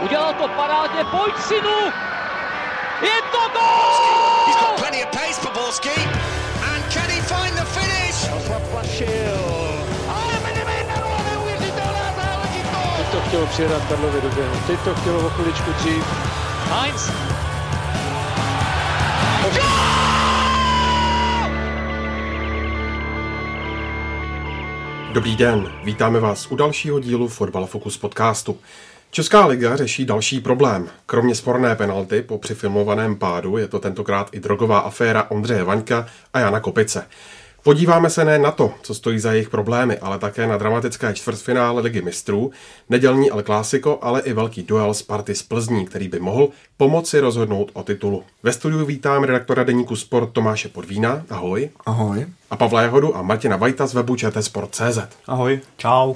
[0.00, 1.92] Udělal to parádně, pojď synu!
[3.02, 4.46] Je to gol!
[4.46, 6.00] He's got plenty of pace for Borski.
[6.72, 8.28] And can he find the finish?
[12.96, 14.54] Teď to chtělo přijedat Karlovi do běhu.
[14.66, 16.04] Teď to chtělo o chviličku dřív.
[16.70, 17.10] Heinz.
[25.12, 28.58] Dobrý den, vítáme vás u dalšího dílu Fotbal Focus podcastu.
[29.14, 30.88] Česká liga řeší další problém.
[31.06, 36.38] Kromě sporné penalty po přifilmovaném pádu je to tentokrát i drogová aféra Ondřeje Vaňka a
[36.38, 37.06] Jana Kopice.
[37.62, 41.82] Podíváme se ne na to, co stojí za jejich problémy, ale také na dramatické čtvrtfinále
[41.82, 42.50] Ligy mistrů,
[42.88, 47.70] nedělní El Clásico, ale i velký duel Sparty z Plzní, který by mohl pomoci rozhodnout
[47.72, 48.24] o titulu.
[48.42, 51.22] Ve studiu vítám redaktora deníku Sport Tomáše Podvína.
[51.30, 51.70] Ahoj.
[51.86, 52.26] Ahoj.
[52.50, 54.98] A Pavla Jahodu a Martina Vajta z webu Sport.cz.
[55.26, 55.60] Ahoj.
[55.76, 56.14] Čau.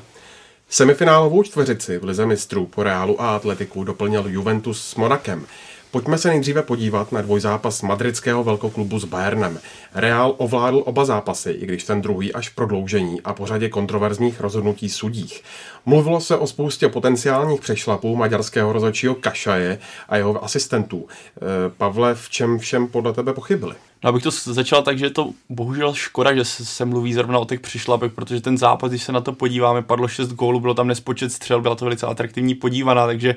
[0.70, 5.46] Semifinálovou čtveřici v Lize mistrů po Reálu a Atletiku doplnil Juventus s Monakem.
[5.90, 9.60] Pojďme se nejdříve podívat na dvojzápas madridského velkoklubu s Bayernem.
[9.94, 14.40] Real ovládl oba zápasy, i když ten druhý až v prodloužení a po řadě kontroverzních
[14.40, 15.42] rozhodnutí sudích.
[15.86, 21.06] Mluvilo se o spoustě potenciálních přešlapů maďarského rozhodčího Kašaje a jeho asistentů.
[21.08, 21.40] E,
[21.76, 23.74] Pavle, v čem všem podle tebe pochybili?
[24.04, 27.38] No, abych to začal tak, že je to bohužel škoda, že se, se mluví zrovna
[27.38, 30.74] o těch přišlapech, protože ten zápas, když se na to podíváme, padlo 6 gólů, bylo
[30.74, 33.36] tam nespočet střel, byla to velice atraktivní podívaná, takže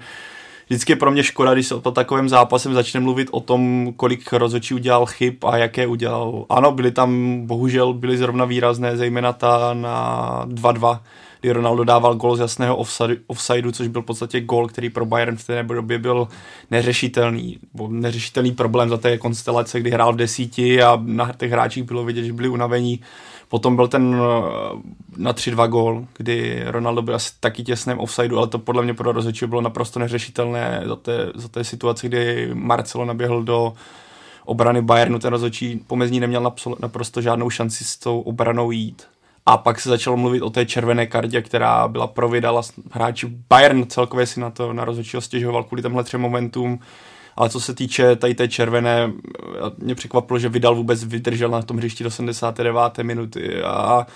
[0.68, 4.34] vždycky je pro mě škoda, když se o takovém zápasem začne mluvit o tom, kolik
[4.34, 6.46] rozhodčí udělal chyb a jaké udělal.
[6.50, 11.00] Ano, byly tam, bohužel byly zrovna výrazné, zejména ta na 2-2,
[11.42, 12.78] kdy Ronaldo dával gol z jasného
[13.28, 16.28] offsideu, což byl v podstatě gol, který pro Bayern v té době byl
[16.72, 22.04] neřešitelný, neřešitelný problém za té konstelace, kdy hrál v desíti a na těch hráčích bylo
[22.04, 23.00] vidět, že byli unavení.
[23.48, 24.78] Potom byl ten eh,
[25.18, 29.12] na 3-2 gol, kdy Ronaldo byl asi taky těsném offsideu, ale to podle mě pro
[29.12, 33.74] rozhodčí bylo naprosto neřešitelné za té, za té situace, kdy Marcelo naběhl do
[34.46, 39.11] obrany Bayernu, ten rozhodčí pomezní neměl naprosto žádnou šanci s tou obranou jít.
[39.46, 44.26] A pak se začalo mluvit o té červené kartě, která byla providala hráči Bayern celkově
[44.26, 46.80] si na to na rozhodčího stěžoval kvůli těmhle třem momentům.
[47.36, 49.12] Ale co se týče tady té červené,
[49.78, 52.98] mě překvapilo, že Vidal vůbec vydržel na tom hřišti do 79.
[53.04, 54.08] minuty a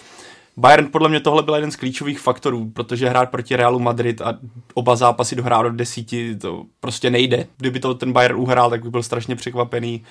[0.58, 4.34] Bayern podle mě tohle byl jeden z klíčových faktorů, protože hrát proti Realu Madrid a
[4.74, 7.48] oba zápasy dohrát do desíti, to prostě nejde.
[7.58, 10.04] Kdyby to ten Bayern uhrál, tak by byl strašně překvapený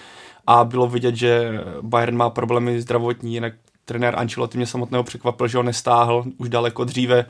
[0.46, 3.52] a bylo vidět, že Bayern má problémy zdravotní, jinak
[3.84, 7.26] trenér Ancelotti mě samotného překvapil, že ho nestáhl už daleko dříve,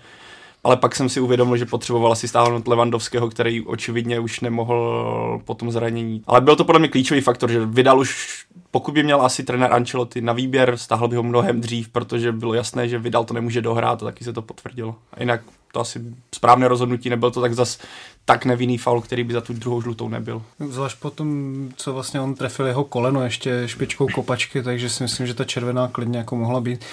[0.64, 5.54] ale pak jsem si uvědomil, že potřeboval asi stáhnout Levandovského, který očividně už nemohl po
[5.54, 6.22] tom zranění.
[6.26, 9.72] Ale byl to podle mě klíčový faktor, že vydal už, pokud by měl asi trenér
[9.72, 13.62] Ancelotti na výběr, stáhl by ho mnohem dřív, protože bylo jasné, že vydal to nemůže
[13.62, 14.94] dohrát a taky se to potvrdilo.
[15.12, 15.40] A jinak
[15.72, 16.00] to asi
[16.34, 17.78] správné rozhodnutí, nebyl to tak zas
[18.24, 20.42] tak nevinný faul, který by za tu druhou žlutou nebyl.
[20.68, 25.34] Zvlášť potom, co vlastně on trefil jeho koleno ještě špičkou kopačky, takže si myslím, že
[25.34, 26.84] ta červená klidně jako mohla být.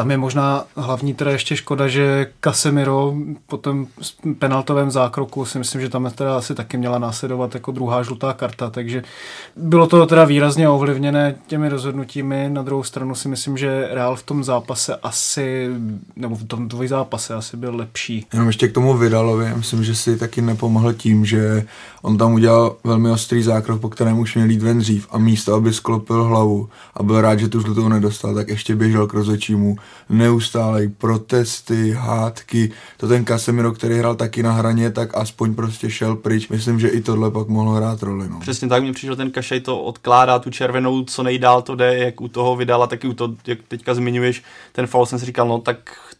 [0.00, 3.14] Tam je možná hlavní teda ještě škoda, že Casemiro
[3.46, 3.86] po tom
[4.38, 8.70] penaltovém zákroku si myslím, že tam teda asi taky měla následovat jako druhá žlutá karta,
[8.70, 9.02] takže
[9.56, 12.48] bylo to teda výrazně ovlivněné těmi rozhodnutími.
[12.52, 15.68] Na druhou stranu si myslím, že Real v tom zápase asi,
[16.16, 18.26] nebo v tom dvojzápase asi byl lepší.
[18.32, 21.64] Jenom ještě k tomu Vidalovi, myslím, že si taky nepomohl tím, že
[22.02, 25.54] on tam udělal velmi ostrý zákrok, po kterém už měl jít ven dřív a místo,
[25.54, 29.76] aby sklopil hlavu a byl rád, že tu žlutou nedostal, tak ještě běžel k rozhodčímu
[30.08, 32.70] neustále protesty, hádky.
[32.96, 36.48] To ten Casemiro, který hrál taky na hraně, tak aspoň prostě šel pryč.
[36.48, 38.28] Myslím, že i tohle pak mohlo hrát roli.
[38.28, 38.40] No.
[38.40, 42.20] Přesně tak mi přišel ten Kašej to odkládá tu červenou, co nejdál to jde, jak
[42.20, 44.42] u toho vydala, tak i u toho, jak teďka zmiňuješ,
[44.72, 45.76] ten faul jsem si říkal, no tak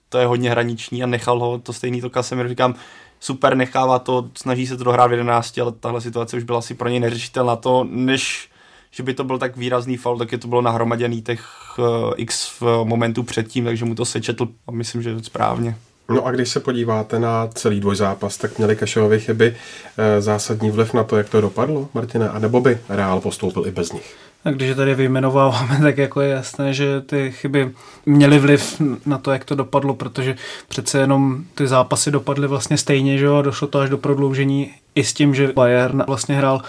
[0.09, 2.75] to je hodně hraniční a nechal ho to stejný to Casemiro, říkám,
[3.21, 6.75] super, nechává to, snaží se to dohrát v 11, ale tahle situace už byla asi
[6.75, 7.57] pro něj neřešitelná.
[7.57, 8.51] To, než
[8.91, 11.45] že by to byl tak výrazný faul, tak je to bylo nahromaděný těch
[11.79, 15.77] uh, x momentů předtím, takže mu to sečetl a myslím, že správně.
[16.11, 19.57] No a když se podíváte na celý dvojzápas, tak měli Kašovovi chyby
[19.99, 23.71] e, zásadní vliv na to, jak to dopadlo, Martina, a nebo by Reál postoupil i
[23.71, 24.17] bez nich?
[24.45, 27.71] A když je tady vyjmenováváme, tak jako je jasné, že ty chyby
[28.07, 30.37] měly vliv na to, jak to dopadlo, protože
[30.69, 35.05] přece jenom ty zápasy dopadly vlastně stejně, že jo, došlo to až do prodloužení i
[35.05, 36.63] s tím, že Bayern vlastně hrál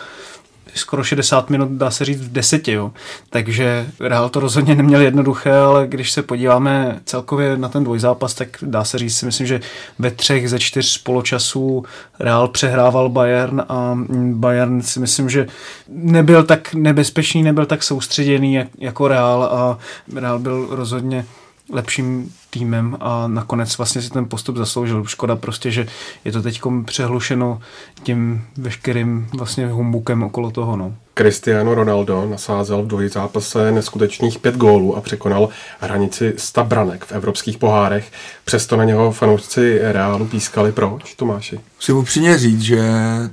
[0.76, 2.72] skoro 60 minut, dá se říct, v deseti.
[2.72, 2.92] Jo.
[3.30, 8.48] Takže Real to rozhodně neměl jednoduché, ale když se podíváme celkově na ten dvojzápas, tak
[8.62, 9.60] dá se říct, si myslím, že
[10.00, 11.84] ve třech ze čtyř poločasů
[12.20, 13.98] Real přehrával Bayern a
[14.34, 15.48] Bayern si myslím, že
[15.88, 19.78] nebyl tak nebezpečný, nebyl tak soustředěný jako Real a
[20.16, 21.26] Real byl rozhodně
[21.72, 25.06] lepším týmem a nakonec vlastně si ten postup zasloužil.
[25.06, 25.88] Škoda prostě, že
[26.26, 27.62] je to teď přehlušeno
[28.04, 30.76] tím veškerým vlastně humbukem okolo toho.
[30.76, 30.94] No.
[31.14, 37.58] Cristiano Ronaldo nasázel v dvojzápase neskutečných pět gólů a překonal hranici 100 branek v evropských
[37.58, 38.12] pohárech.
[38.46, 40.72] Přesto na něho fanoušci Reálu pískali.
[40.72, 41.60] Proč, Tomáši?
[41.78, 42.82] Musím upřímně říct, že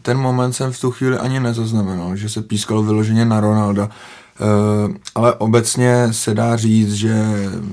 [0.03, 3.91] ten moment jsem v tu chvíli ani nezaznamenal, že se pískalo vyloženě na Ronalda.
[4.41, 7.15] Uh, ale obecně se dá říct, že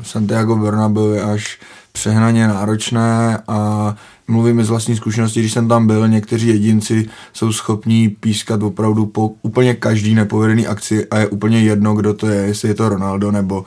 [0.04, 1.60] Santiago Bernabeu je až
[1.92, 3.96] přehnaně náročné a
[4.28, 9.32] mluvím z vlastní zkušenosti, když jsem tam byl, někteří jedinci jsou schopní pískat opravdu po
[9.42, 13.32] úplně každý nepovedený akci a je úplně jedno, kdo to je, jestli je to Ronaldo
[13.32, 13.66] nebo,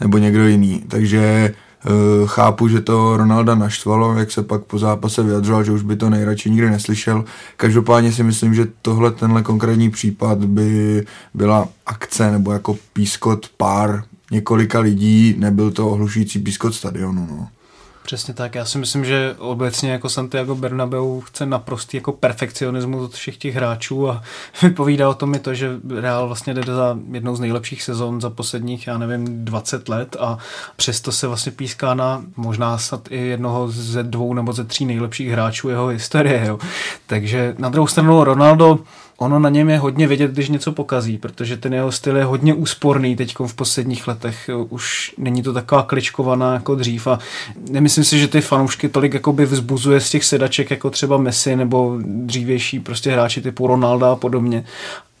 [0.00, 0.82] nebo někdo jiný.
[0.88, 1.54] Takže
[2.26, 6.10] chápu, že to Ronalda naštvalo, jak se pak po zápase vyjadřoval, že už by to
[6.10, 7.24] nejradši nikdy neslyšel.
[7.56, 11.04] Každopádně si myslím, že tohle, tenhle konkrétní případ by
[11.34, 17.28] byla akce nebo jako pískot pár několika lidí, nebyl to ohlušující pískot stadionu.
[17.30, 17.48] No.
[18.04, 18.54] Přesně tak.
[18.54, 23.54] Já si myslím, že obecně jako Santiago Bernabeu chce naprostý jako perfekcionismus od všech těch
[23.54, 24.22] hráčů a
[24.62, 25.70] vypovídá o tom i to, že
[26.00, 30.38] Real vlastně jde za jednou z nejlepších sezon za posledních, já nevím, 20 let a
[30.76, 35.30] přesto se vlastně píská na možná snad i jednoho ze dvou nebo ze tří nejlepších
[35.30, 36.44] hráčů jeho historie.
[36.46, 36.58] Jo.
[37.06, 38.78] Takže na druhou stranu Ronaldo
[39.16, 42.54] ono na něm je hodně vidět, když něco pokazí, protože ten jeho styl je hodně
[42.54, 44.50] úsporný teď v posledních letech.
[44.68, 47.18] Už není to taková kličkovaná jako dřív a
[47.70, 51.98] nemyslím si, že ty fanoušky tolik jakoby vzbuzuje z těch sedaček jako třeba Messi nebo
[52.04, 54.64] dřívější prostě hráči typu Ronalda a podobně.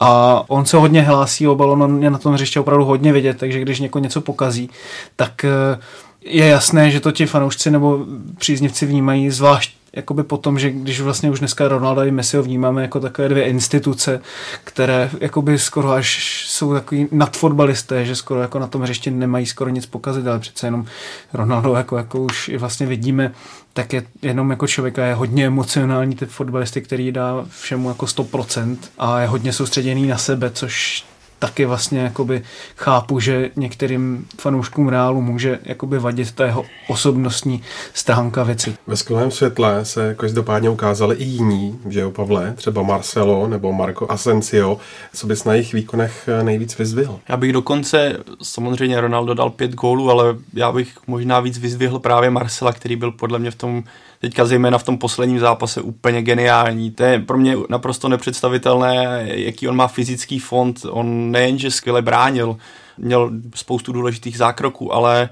[0.00, 3.38] A on se hodně hlásí o balon, on je na tom hřiště opravdu hodně vidět,
[3.38, 4.70] takže když někoho něco pokazí,
[5.16, 5.78] tak eh,
[6.24, 8.06] je jasné, že to ti fanoušci nebo
[8.38, 12.82] příznivci vnímají zvlášť jakoby potom, že když vlastně už dneska Ronaldo i Messi ho vnímáme
[12.82, 14.20] jako takové dvě instituce,
[14.64, 19.70] které jakoby skoro až jsou takový nadfotbalisté, že skoro jako na tom hřišti nemají skoro
[19.70, 20.86] nic pokazit, ale přece jenom
[21.32, 23.32] Ronaldo jako, jako už vlastně vidíme,
[23.72, 28.76] tak je jenom jako člověka je hodně emocionální typ fotbalisty, který dá všemu jako 100%
[28.98, 31.04] a je hodně soustředěný na sebe, což
[31.44, 32.42] taky vlastně jakoby
[32.76, 37.62] chápu, že některým fanouškům Reálu může jakoby vadit ta jeho osobnostní
[37.94, 38.76] stránka věci.
[38.86, 44.12] Ve skvělém světle se každopádně ukázali i jiní, že jo, Pavle, třeba Marcelo nebo Marco
[44.12, 44.78] Asensio,
[45.14, 47.20] co bys na jejich výkonech nejvíc vyzvihl?
[47.28, 52.30] Já bych dokonce, samozřejmě Ronaldo dal pět gólů, ale já bych možná víc vyzvihl právě
[52.30, 53.84] Marcela, který byl podle mě v tom
[54.24, 56.90] teďka zejména v tom posledním zápase úplně geniální.
[56.90, 60.86] To je pro mě naprosto nepředstavitelné, jaký on má fyzický fond.
[60.90, 62.56] On nejenže skvěle bránil,
[62.98, 65.28] měl spoustu důležitých zákroků, ale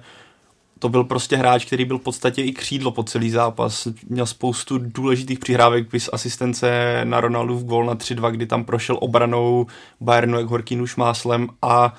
[0.78, 3.88] to byl prostě hráč, který byl v podstatě i křídlo po celý zápas.
[4.08, 8.98] Měl spoustu důležitých přihrávek, vys asistence na Ronaldu v gol na 3-2, kdy tam prošel
[9.00, 9.66] obranou
[10.00, 11.94] Bayernu jak horký nůž máslem a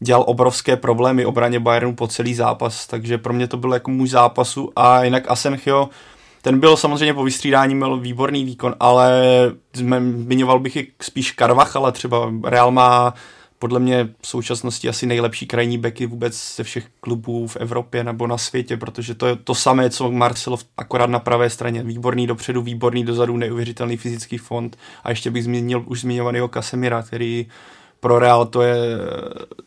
[0.00, 4.08] dělal obrovské problémy obraně Bayernu po celý zápas, takže pro mě to byl jako můj
[4.08, 5.88] zápasu a jinak Asenchio
[6.42, 9.22] ten byl samozřejmě po vystřídání měl výborný výkon, ale
[9.74, 11.34] zmiňoval bych i spíš
[11.74, 13.14] ale třeba Real má
[13.58, 18.26] podle mě v současnosti asi nejlepší krajní beky vůbec ze všech klubů v Evropě nebo
[18.26, 21.82] na světě, protože to je to samé, co Marcelo akorát na pravé straně.
[21.82, 27.46] Výborný dopředu, výborný dozadu, neuvěřitelný fyzický fond a ještě bych zmínil už zmiňovaného Casemira, který
[28.00, 28.76] pro Real to je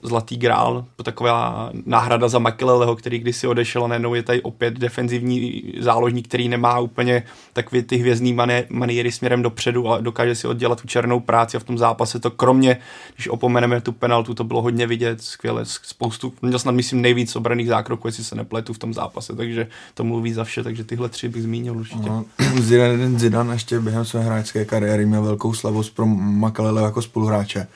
[0.04, 5.64] zlatý grál, taková náhrada za Makeleleho, který kdysi odešel a najednou je tady opět defenzivní
[5.80, 7.24] záložník, který nemá úplně
[7.54, 8.38] takové ty hvězdný
[8.70, 12.32] maniery směrem dopředu, ale dokáže si oddělat tu černou práci a v tom zápase to
[12.32, 12.78] kromě,
[13.16, 17.68] když opomeneme tu penaltu, to bylo hodně vidět, skvěle, spoustu, měl snad myslím nejvíc obraných
[17.68, 21.30] zákroků, jestli se nepletu v tom zápase, takže to mluví za vše, takže tyhle tři
[21.30, 22.10] bych zmínil určitě.
[22.10, 22.26] No,
[22.60, 27.68] Zidane, Zidane ještě během své hráčské kariéry měl velkou slavost pro Makalele jako spoluhráče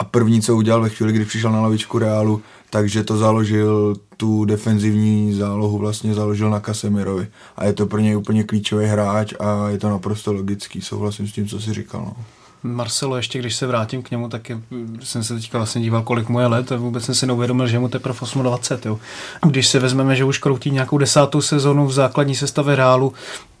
[0.00, 4.44] a první, co udělal ve chvíli, kdy přišel na lavičku Reálu, takže to založil, tu
[4.44, 7.28] defenzivní zálohu vlastně založil na Casemirovi.
[7.56, 11.32] A je to pro něj úplně klíčový hráč a je to naprosto logický, souhlasím s
[11.32, 12.00] tím, co si říkal.
[12.00, 12.24] No.
[12.62, 14.60] Marcelo, ještě když se vrátím k němu, tak je,
[15.02, 17.78] jsem se teďka vlastně díval, kolik mu je let a vůbec jsem si neuvědomil, že
[17.78, 18.88] mu teprve 28.
[18.88, 18.98] Jo.
[19.46, 23.12] Když se vezmeme, že už kroutí nějakou desátou sezonu v základní sestavě Reálu,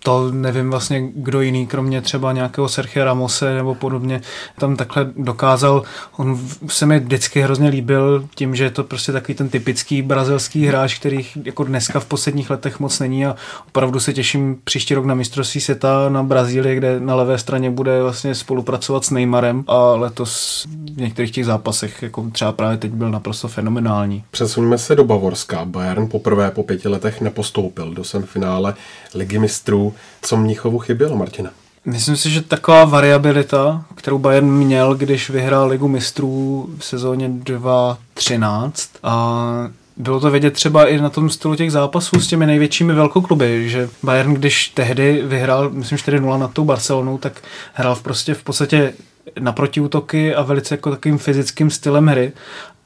[0.02, 4.20] to nevím vlastně, kdo jiný, kromě třeba nějakého Sergio Ramose nebo podobně,
[4.58, 5.82] tam takhle dokázal.
[6.16, 10.66] On se mi vždycky hrozně líbil tím, že je to prostě takový ten typický brazilský
[10.66, 13.36] hráč, který jako dneska v posledních letech moc není a
[13.68, 18.02] opravdu se těším příští rok na mistrovství světa na Brazílii, kde na levé straně bude
[18.02, 23.10] vlastně spolupracovat s Neymarem a letos v některých těch zápasech, jako třeba právě teď byl
[23.10, 24.24] naprosto fenomenální.
[24.30, 25.64] Přesuňme se do Bavorska.
[25.64, 28.74] Bayern poprvé po pěti letech nepostoupil do semifinále
[29.14, 29.89] ligy mistrů
[30.22, 31.50] co Mnichovu chybělo, Martina?
[31.84, 38.90] Myslím si, že taková variabilita, kterou Bayern měl, když vyhrál ligu mistrů v sezóně 2013
[39.02, 43.70] a bylo to vidět třeba i na tom stylu těch zápasů s těmi největšími velkokluby,
[43.70, 47.42] že Bayern, když tehdy vyhrál, myslím 4-0 nad tou Barcelonou, tak
[47.72, 48.92] hrál v prostě v podstatě
[49.40, 52.32] na protiútoky a velice jako takovým fyzickým stylem hry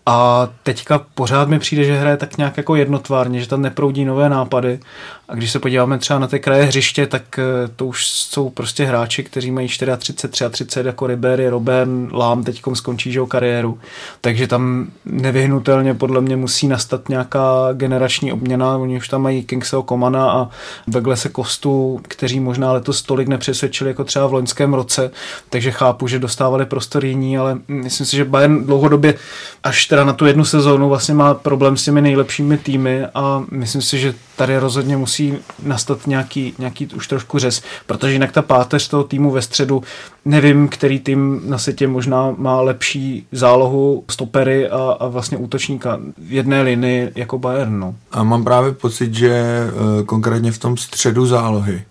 [0.06, 4.28] a teďka pořád mi přijde, že hraje tak nějak jako jednotvárně, že tam neproudí nové
[4.28, 4.80] nápady.
[5.28, 7.42] A když se podíváme třeba na ty kraje hřiště, tak eh,
[7.76, 9.68] to už jsou prostě hráči, kteří mají
[9.98, 13.78] 34, 33, jako Ribery, Robben, Lám teďkom skončí že kariéru.
[14.20, 18.76] Takže tam nevyhnutelně podle mě musí nastat nějaká generační obměna.
[18.76, 20.48] Oni už tam mají Kingseo Komana a
[20.86, 25.10] Douglase Kostu, kteří možná letos tolik nepřesvědčili jako třeba v loňském roce.
[25.50, 29.14] Takže chápu, že dostávali prostor jiní, ale myslím si, že Bayern dlouhodobě
[29.62, 33.82] až teda na tu jednu sezónu vlastně má problém s těmi nejlepšími týmy a myslím
[33.82, 38.88] si, že tady rozhodně musí nastat nějaký, nějaký už trošku řez, protože jinak ta páteř
[38.88, 39.82] toho týmu ve středu,
[40.24, 46.32] nevím, který tým na světě možná má lepší zálohu stopery a, a vlastně útočníka v
[46.32, 47.78] jedné linii jako Bayern.
[47.78, 47.94] No.
[48.12, 51.82] A mám právě pocit, že eh, konkrétně v tom středu zálohy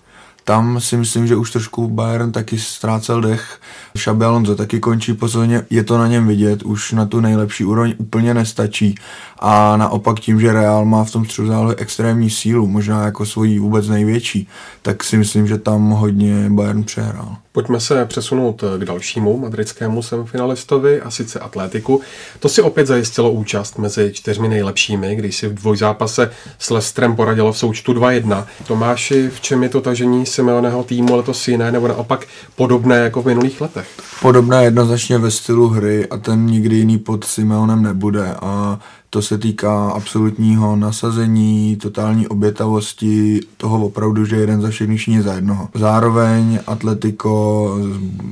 [0.43, 3.59] tam si myslím, že už trošku Bayern taky ztrácel dech.
[3.93, 7.93] Xabi Alonso taky končí pozorně, je to na něm vidět, už na tu nejlepší úroveň
[7.97, 8.95] úplně nestačí.
[9.39, 13.87] A naopak tím, že Real má v tom středu extrémní sílu, možná jako svoji vůbec
[13.87, 14.47] největší,
[14.81, 17.37] tak si myslím, že tam hodně Bayern přehrál.
[17.53, 22.01] Pojďme se přesunout k dalšímu madridskému semifinalistovi, a sice Atletiku.
[22.39, 27.53] To si opět zajistilo účast mezi čtyřmi nejlepšími, když si v dvojzápase s Lestrem poradilo
[27.53, 28.45] v součtu 2-1.
[28.67, 33.25] Tomáši, v čem je to tažení Simeoneho týmu letos jiné, nebo naopak podobné jako v
[33.25, 33.87] minulých letech?
[34.21, 38.79] Podobné jednoznačně ve stylu hry a ten nikdy jiný pod Simeonem nebude a
[39.13, 45.33] to se týká absolutního nasazení, totální obětavosti, toho opravdu, že jeden za všechny všichni za
[45.33, 45.69] jednoho.
[45.73, 47.75] Zároveň Atletico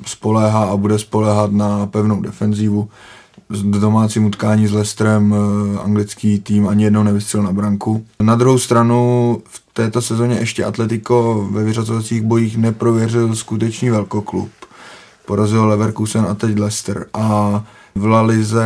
[0.06, 2.90] spoléhá a bude spoléhat na pevnou defenzívu.
[3.50, 8.06] S domácím utkání s Lestrem eh, anglický tým ani jednou nevystřelil na branku.
[8.20, 14.50] Na druhou stranu v této sezóně ještě Atletico ve vyřazovacích bojích neprověřil skutečný velkoklub.
[15.26, 17.06] Porazil Leverkusen a teď Leicester.
[17.14, 17.64] A
[17.96, 18.66] v La Lize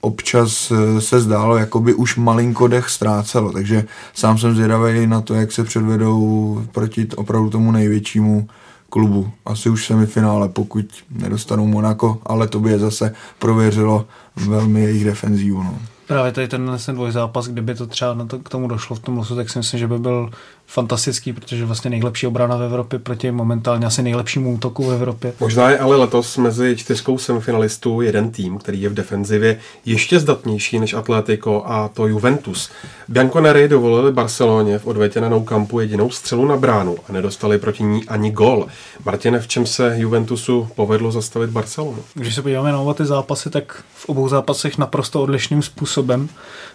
[0.00, 5.20] občas eh, se zdálo, jako by už malinko dech ztrácelo, takže sám jsem zvědavý na
[5.20, 8.48] to, jak se předvedou proti opravdu tomu největšímu
[8.90, 9.30] klubu.
[9.44, 14.06] Asi už semifinále, pokud nedostanou Monako, ale to by je zase prověřilo
[14.36, 15.62] velmi jejich defenzívu.
[15.62, 15.78] No.
[16.06, 19.16] Právě tady ten, ten dvojzápas, kdyby to třeba na to, k tomu došlo v tom
[19.16, 20.30] losu, tak si myslím, že by byl
[20.66, 25.32] fantastický, protože vlastně nejlepší obrana v Evropě proti momentálně asi nejlepšímu útoku v Evropě.
[25.40, 30.78] Možná je ale letos mezi čtyřkou semifinalistů jeden tým, který je v defenzivě ještě zdatnější
[30.78, 32.70] než Atletico a to Juventus.
[33.08, 37.82] Bianconeri dovolili Barceloně v odvětě na Nou Campu jedinou střelu na bránu a nedostali proti
[37.82, 38.66] ní ani gol.
[39.04, 41.98] Martine, v čem se Juventusu povedlo zastavit Barcelonu?
[42.14, 46.28] Když se podíváme na oba ty zápasy, tak v obou zápasech naprosto odlišným způsobem,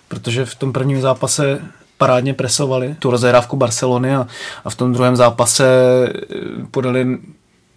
[0.08, 1.62] protože v tom prvním zápase
[2.00, 4.27] parádně presovali tu rozehrávku Barcelony a,
[4.65, 6.36] a v tom druhém zápase eh,
[6.72, 7.18] podali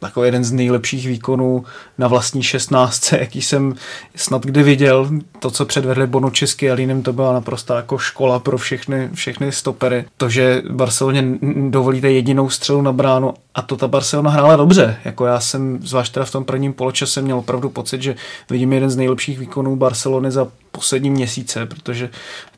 [0.02, 1.64] jako jeden z nejlepších výkonů
[1.98, 3.74] na vlastní 16, jaký jsem
[4.14, 5.10] snad kdy viděl.
[5.38, 10.04] To, co předvedli Česky a Línem, to byla naprosto jako škola pro všechny, všechny stopery.
[10.16, 11.24] To, že Barceloně
[11.70, 14.96] dovolíte jedinou střelu na bránu a to ta Barcelona hrála dobře.
[15.04, 18.14] Jako já jsem, zvlášť teda v tom prvním poločase, měl opravdu pocit, že
[18.50, 22.10] vidím jeden z nejlepších výkonů Barcelony za poslední měsíce, protože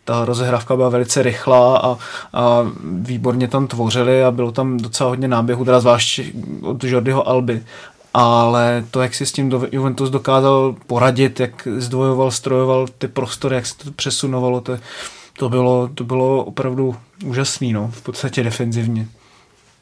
[0.05, 1.99] ta rozehrávka byla velice rychlá a,
[2.33, 6.21] a výborně tam tvořili a bylo tam docela hodně náběhu, teda zvlášť
[6.63, 7.63] od Jordiho Alby
[8.15, 13.67] ale to, jak si s tím Juventus dokázal poradit, jak zdvojoval, strojoval ty prostory, jak
[13.67, 14.79] se to přesunovalo, to,
[15.39, 19.07] to, bylo, to bylo opravdu úžasný, no, v podstatě defenzivně.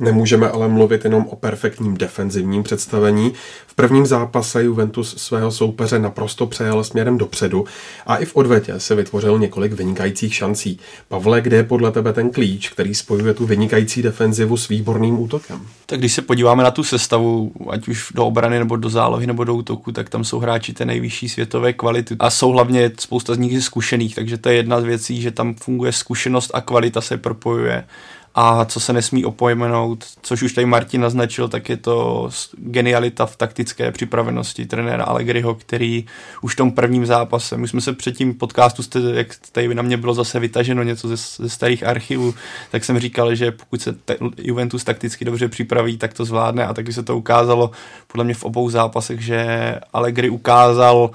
[0.02, 3.32] Nemůžeme ale mluvit jenom o perfektním defenzivním představení.
[3.66, 7.64] V prvním zápase Juventus svého soupeře naprosto přejel směrem dopředu
[8.06, 10.78] a i v odvetě se vytvořil několik vynikajících šancí.
[11.08, 15.60] Pavle, kde je podle tebe ten klíč, který spojuje tu vynikající defenzivu s výborným útokem?
[15.86, 19.44] Tak když se podíváme na tu sestavu, ať už do obrany nebo do zálohy nebo
[19.44, 23.38] do útoku, tak tam jsou hráči té nejvyšší světové kvality a jsou hlavně spousta z
[23.38, 27.16] nich zkušených, takže to je jedna z věcí, že tam funguje zkušenost a kvalita se
[27.16, 27.84] propojuje
[28.34, 33.36] a co se nesmí opojmenout, což už tady Martin naznačil, tak je to genialita v
[33.36, 36.06] taktické připravenosti trenéra Allegriho, který
[36.42, 38.82] už v tom prvním zápase, my jsme se před tím podcastu,
[39.14, 42.34] jak tady na mě bylo zase vytaženo něco ze, ze starých archivů,
[42.70, 46.66] tak jsem říkal, že pokud se te, Juventus takticky dobře připraví, tak to zvládne.
[46.66, 47.70] A taky se to ukázalo
[48.06, 51.10] podle mě v obou zápasech, že Allegri ukázal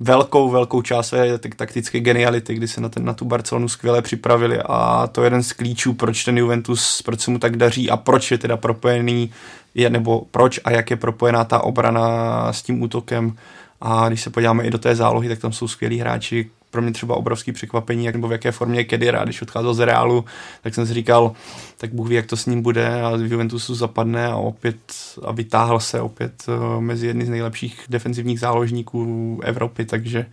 [0.00, 4.58] velkou, velkou část své taktické geniality, kdy se na, ten, na tu Barcelonu skvěle připravili
[4.64, 7.96] a to je jeden z klíčů, proč ten Juventus, proč se mu tak daří a
[7.96, 9.30] proč je teda propojený,
[9.74, 13.36] je, nebo proč a jak je propojená ta obrana s tím útokem.
[13.80, 16.92] A když se podíváme i do té zálohy, tak tam jsou skvělí hráči, pro mě
[16.92, 20.24] třeba obrovský překvapení, jak, nebo v jaké formě rád, když odcházel z Reálu,
[20.62, 21.32] tak jsem si říkal,
[21.76, 24.78] tak Bůh ví, jak to s ním bude a v Juventusu zapadne a opět
[25.24, 30.26] a vytáhl se opět uh, mezi jedny z nejlepších defenzivních záložníků Evropy, takže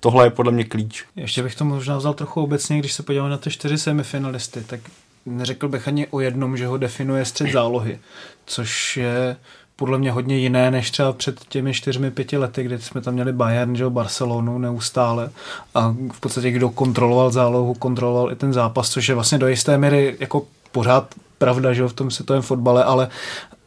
[0.00, 1.04] tohle je podle mě klíč.
[1.16, 4.80] Ještě bych to možná vzal trochu obecně, když se podíváme na ty čtyři semifinalisty, tak
[5.26, 7.98] neřekl bych ani o jednom, že ho definuje střed zálohy,
[8.46, 9.36] což je
[9.76, 13.32] podle mě hodně jiné než třeba před těmi čtyřmi, pěti lety, kdy jsme tam měli
[13.32, 15.30] Bayern, že Barcelonu neustále
[15.74, 19.78] a v podstatě kdo kontroloval zálohu, kontroloval i ten zápas, což je vlastně do jisté
[19.78, 20.42] míry jako
[20.72, 23.08] pořád pravda, že v tom světovém fotbale, ale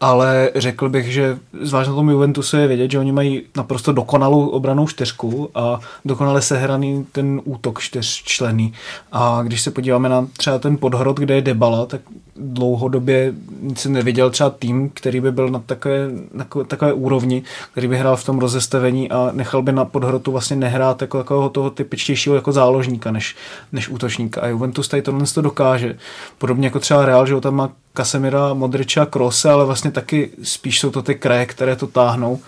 [0.01, 4.47] ale řekl bych, že zvlášť na tom Juventusu je vidět, že oni mají naprosto dokonalou
[4.47, 8.73] obranou čtyřku a dokonale sehraný ten útok čtyřčlený.
[9.11, 12.01] A když se podíváme na třeba ten podhrot, kde je Debala, tak
[12.39, 13.33] dlouhodobě
[13.75, 18.15] jsem neviděl třeba tým, který by byl na takové, na takové úrovni, který by hrál
[18.15, 22.51] v tom rozestavení a nechal by na podhrotu vlastně nehrát jako takového toho typičtějšího jako
[22.51, 23.35] záložníka než,
[23.71, 24.41] než útočníka.
[24.41, 25.97] A Juventus tady tohle to dokáže.
[26.37, 30.91] Podobně jako třeba Real, že tam má Casemira, Modriča, Krose, ale vlastně taky spíš jsou
[30.91, 32.39] to ty kraje, které to táhnou.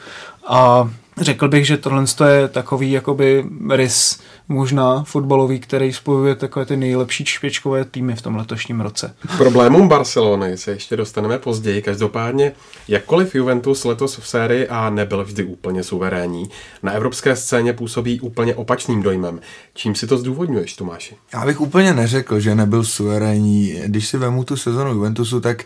[0.47, 6.77] A řekl bych, že tohle je takový jakoby rys možná fotbalový, který spojuje takové ty
[6.77, 9.15] nejlepší špičkové týmy v tom letošním roce.
[9.27, 11.81] K problémům Barcelony se ještě dostaneme později.
[11.81, 12.51] Každopádně,
[12.87, 16.49] jakkoliv Juventus letos v sérii A nebyl vždy úplně suverénní,
[16.83, 19.39] na evropské scéně působí úplně opačným dojmem.
[19.73, 21.15] Čím si to zdůvodňuješ, Tomáši?
[21.33, 23.73] Já bych úplně neřekl, že nebyl suverénní.
[23.85, 25.63] Když si vemu tu sezonu Juventusu, tak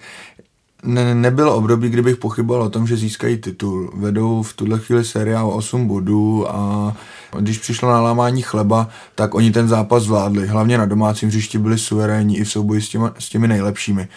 [0.86, 3.92] ne, nebylo období, kdybych pochyboval o tom, že získají titul.
[3.96, 6.94] Vedou v tuhle chvíli seriál 8 bodů a
[7.40, 10.48] když přišlo na lámání chleba, tak oni ten zápas zvládli.
[10.48, 14.08] Hlavně na domácím hřišti byli suverénní i v souboji s, těma, s těmi nejlepšími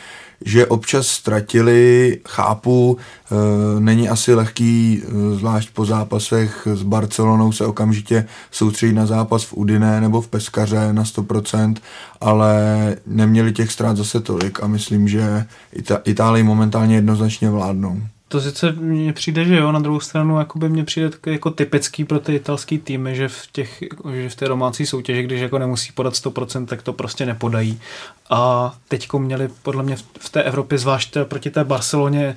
[0.45, 7.67] že občas ztratili, chápu, e, není asi lehký, e, zvlášť po zápasech s Barcelonou se
[7.67, 11.75] okamžitě soustředit na zápas v Udiné nebo v Peskaře na 100%,
[12.21, 12.57] ale
[13.07, 15.47] neměli těch ztrát zase tolik a myslím, že
[16.05, 18.01] Itálii momentálně jednoznačně vládnou.
[18.29, 22.21] To sice mně přijde, že jo, na druhou stranu by mně přijde jako typický pro
[22.21, 26.15] ty italský týmy, že v, těch, že v té domácí soutěži, když jako nemusí podat
[26.15, 27.81] 100%, tak to prostě nepodají.
[28.31, 32.37] A teďko měli podle mě v té Evropě, zvlášť proti té Barceloně,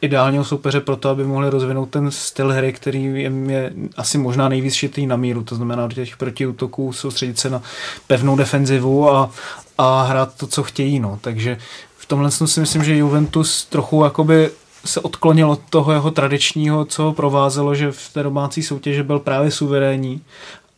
[0.00, 4.48] ideálního soupeře pro to, aby mohli rozvinout ten styl hry, který je, je asi možná
[4.48, 5.42] nejvíc šitý na míru.
[5.42, 7.62] To znamená do těch protiútoků soustředit se na
[8.06, 9.30] pevnou defenzivu a,
[9.78, 11.00] a hrát to, co chtějí.
[11.00, 11.18] No.
[11.20, 11.58] Takže
[11.96, 14.50] v tomhle si myslím, že Juventus trochu jakoby
[14.84, 19.18] se odklonil od toho jeho tradičního, co ho provázelo, že v té domácí soutěži byl
[19.18, 20.22] právě suverénní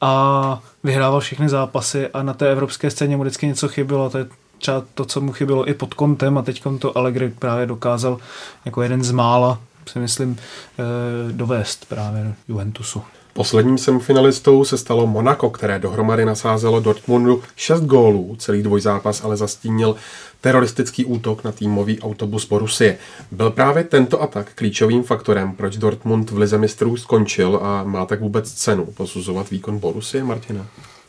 [0.01, 4.11] a vyhrával všechny zápasy a na té evropské scéně mu vždycky něco chybělo.
[4.11, 4.27] To je
[4.59, 8.19] třeba to, co mu chybělo i pod kontem a teď to Allegri právě dokázal
[8.65, 13.03] jako jeden z mála, si myslím, eh, dovést právě do Juventusu.
[13.33, 18.37] Posledním semifinalistou se stalo Monaco, které dohromady nasázelo Dortmundu 6 gólů.
[18.39, 19.97] Celý dvojzápas ale zastínil
[20.40, 22.98] teroristický útok na týmový autobus Borussie.
[23.31, 28.20] Byl právě tento atak klíčovým faktorem, proč Dortmund v Lize mistrů skončil a má tak
[28.20, 30.66] vůbec cenu posuzovat výkon Borussie, Martina?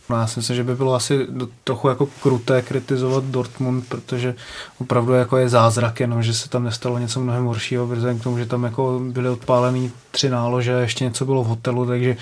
[0.10, 1.28] No já si myslím, že by bylo asi
[1.64, 4.36] trochu jako kruté kritizovat Dortmund, protože
[4.80, 8.38] opravdu jako je zázrak jenom, že se tam nestalo něco mnohem horšího, vzhledem k tomu,
[8.38, 12.18] že tam jako byly odpálený tři nálože ještě něco bylo v hotelu, takže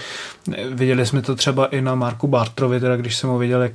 [0.73, 3.73] viděli jsme to třeba i na Marku Bartrovi, teda když jsem ho viděl, jak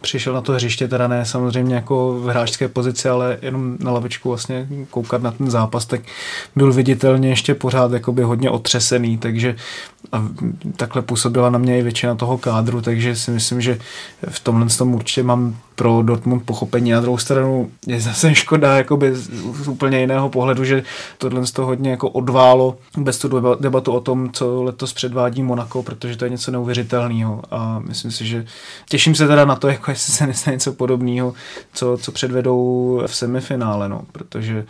[0.00, 4.28] přišel na to hřiště, teda ne samozřejmě jako v hráčské pozici, ale jenom na lavičku
[4.28, 6.00] vlastně koukat na ten zápas, tak
[6.56, 9.56] byl viditelně ještě pořád jakoby hodně otřesený, takže
[10.12, 10.28] a
[10.76, 13.78] takhle působila na mě i většina toho kádru, takže si myslím, že
[14.28, 16.90] v tomhle tom určitě mám pro Dortmund pochopení.
[16.90, 19.30] Na druhou stranu je zase škoda jakoby z,
[19.68, 20.82] úplně jiného pohledu, že
[21.18, 26.16] tohle toho hodně jako odválo bez tu debatu o tom, co letos předvádí Monaco, protože
[26.16, 28.46] to je něco neuvěřitelného a myslím si, že
[28.88, 31.34] těším se teda na to, jako jestli se nestane něco podobného,
[31.72, 34.66] co, co předvedou v semifinále, no, protože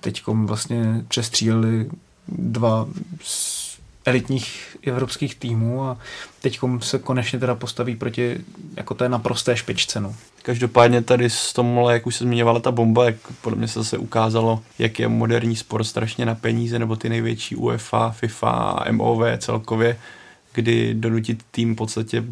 [0.00, 1.90] teď vlastně přestříleli
[2.28, 2.88] dva
[4.04, 5.98] elitních evropských týmů a
[6.40, 8.40] teď se konečně teda postaví proti
[8.76, 10.00] jako té naprosté špičce.
[10.00, 10.14] No.
[10.42, 13.98] Každopádně tady s tomhle, jak už se zmiňovala ta bomba, jak podle mě se zase
[13.98, 19.98] ukázalo, jak je moderní sport strašně na peníze, nebo ty největší UEFA, FIFA, MOV celkově,
[20.52, 22.24] kdy donutit tým v podstatě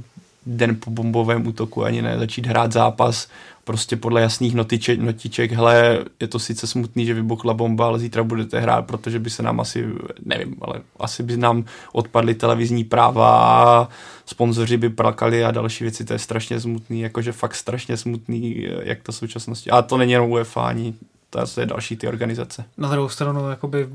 [0.46, 3.28] den po bombovém útoku ani ne začít hrát zápas
[3.64, 8.22] prostě podle jasných notiček, notiček, hele, je to sice smutný, že vybuchla bomba, ale zítra
[8.22, 9.86] budete hrát, protože by se nám asi,
[10.24, 13.88] nevím, ale asi by nám odpadly televizní práva,
[14.26, 19.02] sponzoři by plakali a další věci, to je strašně smutný, jakože fakt strašně smutný, jak
[19.02, 19.68] ta současnost.
[19.70, 20.94] A to není jenom UEFA, ani
[21.30, 22.64] to, to je další ty organizace.
[22.78, 23.88] Na druhou stranu, jakoby,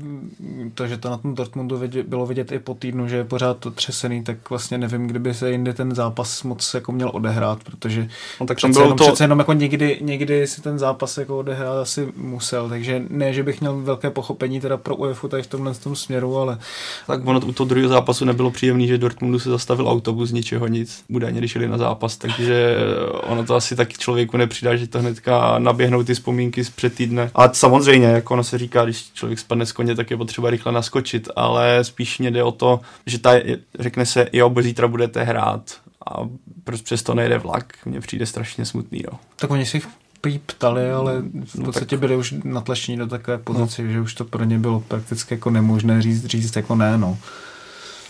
[0.74, 3.58] to, že to na tom Dortmundu vidět, bylo vidět i po týdnu, že je pořád
[3.58, 8.08] to třesený, tak vlastně nevím, kdyby se jindy ten zápas moc jako měl odehrát, protože
[8.40, 9.04] no, tak přece, jenom, to...
[9.04, 13.42] přece jenom jako někdy, někdy si ten zápas jako odehrát asi musel, takže ne, že
[13.42, 16.58] bych měl velké pochopení teda pro UEFA tady v tomhle tom směru, ale...
[17.06, 21.04] Tak ono u toho druhého zápasu nebylo příjemný, že Dortmundu se zastavil autobus ničeho nic,
[21.08, 22.76] údajně když šli na zápas, takže
[23.22, 27.25] ono to asi taky člověku nepřidá, že to hnedka naběhnou ty vzpomínky z před týdne.
[27.34, 30.72] A samozřejmě, jako ono se říká, když člověk spadne z koně, tak je potřeba rychle
[30.72, 33.32] naskočit, ale spíš mě jde o to, že ta,
[33.78, 35.74] řekne se, jo, bo zítra budete hrát
[36.10, 36.28] a
[36.64, 39.18] proč přesto nejde vlak, mně přijde strašně smutný, jo.
[39.36, 39.82] Tak oni si
[40.20, 42.00] prý ptali, ale v podstatě no, tak...
[42.00, 43.92] byli už natlačení do takové pozice, no.
[43.92, 47.18] že už to pro ně bylo prakticky jako nemožné říct, říct jako ne, no.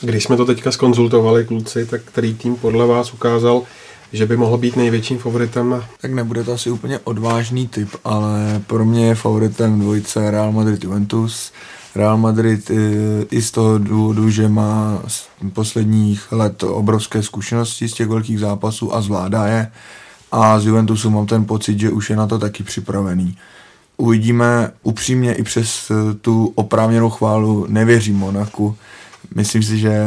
[0.01, 3.63] Když jsme to teďka skonzultovali, kluci, tak který tým podle vás ukázal,
[4.13, 5.85] že by mohl být největším favoritem?
[6.01, 10.85] Tak nebude to asi úplně odvážný typ, ale pro mě je favoritem dvojice Real Madrid
[10.85, 11.53] Juventus.
[11.95, 12.71] Real Madrid
[13.31, 18.95] i z toho důvodu, že má z posledních let obrovské zkušenosti z těch velkých zápasů
[18.95, 19.71] a zvládá je.
[20.33, 23.37] A z Juventusu mám ten pocit, že už je na to taky připravený.
[23.97, 28.77] Uvidíme upřímně i přes tu oprávněnou chválu, nevěřím Monaku.
[29.35, 30.07] Myslím si, že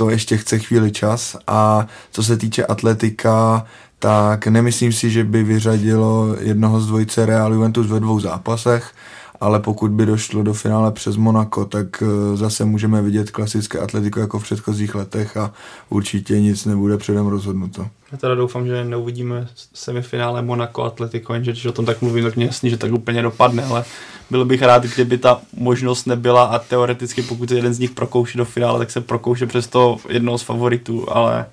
[0.00, 1.36] to ještě chce chvíli čas.
[1.46, 3.66] A co se týče atletika,
[3.98, 8.92] tak nemyslím si, že by vyřadilo jednoho z dvojice Real Juventus ve dvou zápasech,
[9.40, 14.20] ale pokud by došlo do finále přes Monaco, tak eh, zase můžeme vidět klasické atletiku
[14.20, 15.52] jako v předchozích letech a
[15.88, 17.86] určitě nic nebude předem rozhodnuto.
[18.12, 22.36] Já teda doufám, že neuvidíme semifinále Monaco Atletico, jenže když o tom tak mluvím, tak
[22.36, 23.84] mě jasný, že tak úplně dopadne, ale
[24.30, 28.38] byl bych rád, kdyby ta možnost nebyla a teoreticky pokud se jeden z nich prokouší
[28.38, 31.46] do finále, tak se prokouše přes to jednoho z favoritů, ale,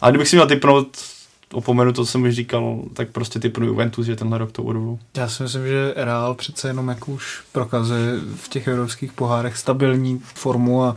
[0.00, 0.88] ale kdybych si měl typnout
[1.56, 4.98] opomenu to, co jsem už říkal, tak prostě typnu Juventus, že tenhle rok to urvou.
[5.16, 10.20] Já si myslím, že Real přece jenom jak už prokazuje v těch evropských pohárech stabilní
[10.34, 10.96] formu a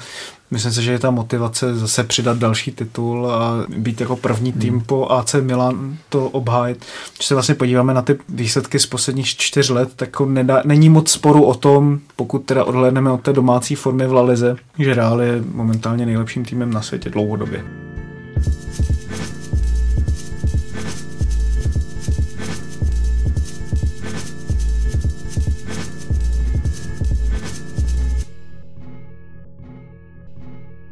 [0.51, 4.73] myslím si, že je ta motivace zase přidat další titul a být jako první tým
[4.73, 4.83] hmm.
[4.83, 6.85] po AC Milan to obhájit.
[7.15, 10.89] Když se vlastně podíváme na ty výsledky z posledních čtyř let, tak jako nedá, není
[10.89, 15.21] moc sporu o tom, pokud teda odhlédneme od té domácí formy v Lalize, že Real
[15.21, 17.63] je momentálně nejlepším týmem na světě dlouhodobě.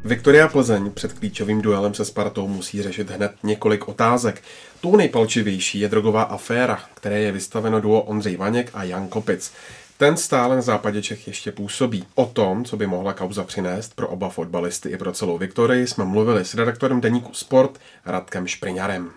[0.08, 4.42] Viktoria Plzeň před klíčovým duelem se Spartou musí řešit hned několik otázek.
[4.80, 9.52] Tou nejpalčivější je drogová aféra, které je vystaveno duo Ondřej Vaněk a Jan Kopic.
[9.98, 12.04] Ten stále na západě Čech ještě působí.
[12.14, 16.04] O tom, co by mohla kauza přinést pro oba fotbalisty i pro celou Viktorii, jsme
[16.04, 19.10] mluvili s redaktorem deníku Sport Radkem Špriňarem.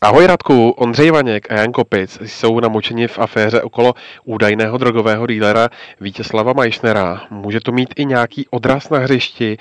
[0.00, 5.68] Ahoj Radku, Ondřej Vaněk a Jan Kopic jsou namočeni v aféře okolo údajného drogového dílera
[6.00, 7.26] Vítězslava Majšnera.
[7.30, 9.58] Může to mít i nějaký odraz na hřišti,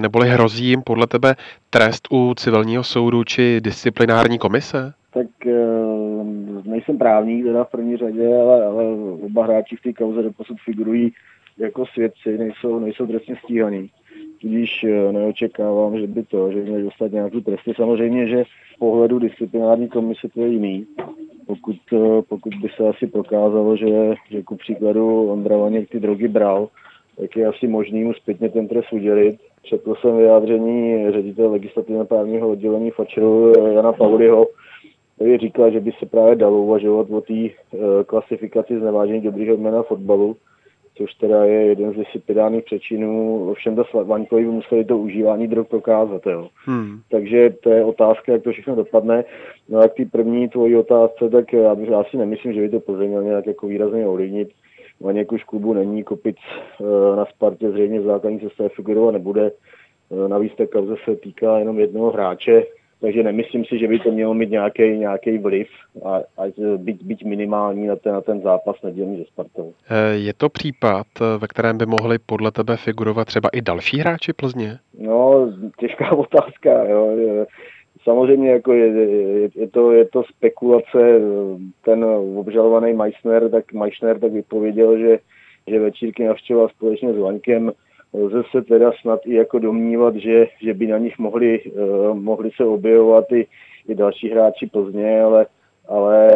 [0.00, 1.34] neboli hrozí jim podle tebe
[1.70, 4.92] trest u civilního soudu či disciplinární komise?
[5.14, 5.54] Tak eh,
[6.64, 8.84] nejsem právník teda v první řadě, ale, ale
[9.22, 11.12] oba hráči v té kauze doposud figurují
[11.58, 13.90] jako svědci, nejsou, nejsou trestně stíhaní
[14.40, 17.72] tudíž eh, neočekávám, že by to, že měli dostat nějaký tresty.
[17.76, 20.86] Samozřejmě, že z pohledu disciplinární komise to je jiný.
[21.46, 26.28] Pokud, eh, pokud by se asi prokázalo, že, že ku příkladu Ondra Vaněk ty drogy
[26.28, 26.68] bral,
[27.20, 29.38] tak je asi možný mu zpětně ten trest udělit.
[29.62, 34.46] Četl jsem vyjádření ředitele legislativně právního oddělení Fačeru eh, Jana Pauliho,
[35.16, 37.34] který říkal, že by se právě dalo uvažovat o té
[38.06, 40.36] klasifikaci znevážení dobrých jména fotbalu,
[40.94, 45.68] což teda je jeden z disciplinárních přečinů, ovšem to Vaňkovi by museli to užívání drog
[45.68, 46.26] prokázat.
[46.26, 46.48] Jo.
[46.64, 47.00] Hmm.
[47.10, 49.24] Takže to je otázka, jak to všechno dopadne.
[49.68, 52.80] No a k té první tvojí otázce, tak já, já si nemyslím, že by to
[52.80, 54.48] Plzeň měl nějak jako výrazně ovlivnit.
[55.00, 56.36] Vaněk už klubu není, Kopic
[56.80, 59.52] eh, na Spartě zřejmě v základní cestě figurovat nebude.
[60.12, 62.62] Eh, navíc ta kauze se týká jenom jednoho hráče,
[63.00, 65.68] takže nemyslím si, že by to mělo mít nějaký, nějaký vliv,
[66.04, 66.42] a, a
[66.76, 69.72] být, být minimální na ten, na ten zápas nedělní ze Spartou.
[69.90, 71.06] Eh, je to případ,
[71.38, 74.78] ve kterém by mohli podle tebe figurovat třeba i další hráči Plzně?
[74.98, 76.84] No, těžká otázka.
[76.84, 77.16] Jo.
[78.04, 81.20] Samozřejmě jako je, je, je, to, je to spekulace.
[81.84, 82.04] Ten
[82.36, 85.18] obžalovaný Meissner, tak Meissner tak vypověděl, že,
[85.66, 87.72] že večírky navštěvoval společně s Vaňkem
[88.12, 92.50] Lze se teda snad i jako domnívat, že, že by na nich mohli, uh, mohli
[92.56, 93.46] se objevovat i,
[93.88, 95.46] i další hráči Plzně, ale,
[95.88, 96.30] ale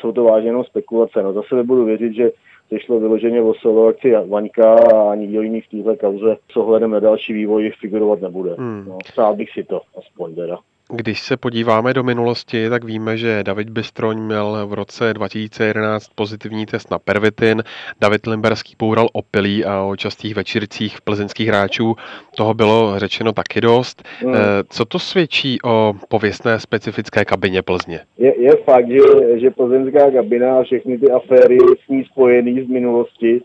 [0.00, 1.22] jsou to vážně jenom spekulace.
[1.22, 2.30] No zase nebudu věřit, že
[2.68, 6.90] se šlo vyloženě o solo akci Vaňka a nikdo jiný v téhle kauze s ohledem
[6.90, 8.54] na další vývoj figurovat nebude.
[8.58, 8.84] Hmm.
[8.88, 10.58] No, přál bych si to aspoň teda.
[10.92, 16.66] Když se podíváme do minulosti, tak víme, že David Bystroň měl v roce 2011 pozitivní
[16.66, 17.62] test na pervitin,
[18.00, 21.94] David Limberský boural opilí a o častých večírcích plzeňských hráčů
[22.36, 24.08] toho bylo řečeno taky dost.
[24.20, 24.34] Hmm.
[24.70, 28.00] Co to svědčí o pověstné specifické kabině Plzně?
[28.18, 32.68] Je, je fakt, že, že plzeňská kabina a všechny ty aféry s ní spojené z
[32.68, 33.40] minulosti,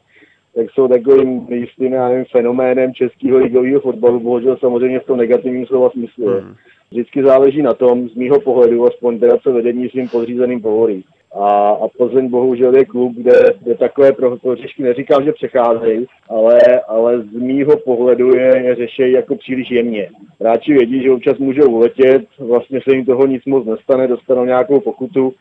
[0.56, 5.90] tak jsou takovým jistým nevím, fenoménem českého ligového fotbalu, bohužel samozřejmě v tom negativním slova
[5.90, 6.28] smyslu.
[6.28, 6.56] Hmm.
[6.94, 11.04] Vždycky záleží na tom, z mýho pohledu, aspoň teda co vedení svým podřízeným povolí.
[11.34, 13.32] A, a Plzeň bohužel je klub, kde,
[13.66, 19.14] je takové pro, prohřešky, neříkám, že přecházejí, ale, ale z mýho pohledu je, je řešejí
[19.14, 20.10] jako příliš jemně.
[20.42, 24.80] Hráči vědí, že občas můžou uletět, vlastně se jim toho nic moc nestane, dostanou nějakou
[24.80, 25.34] pokutu,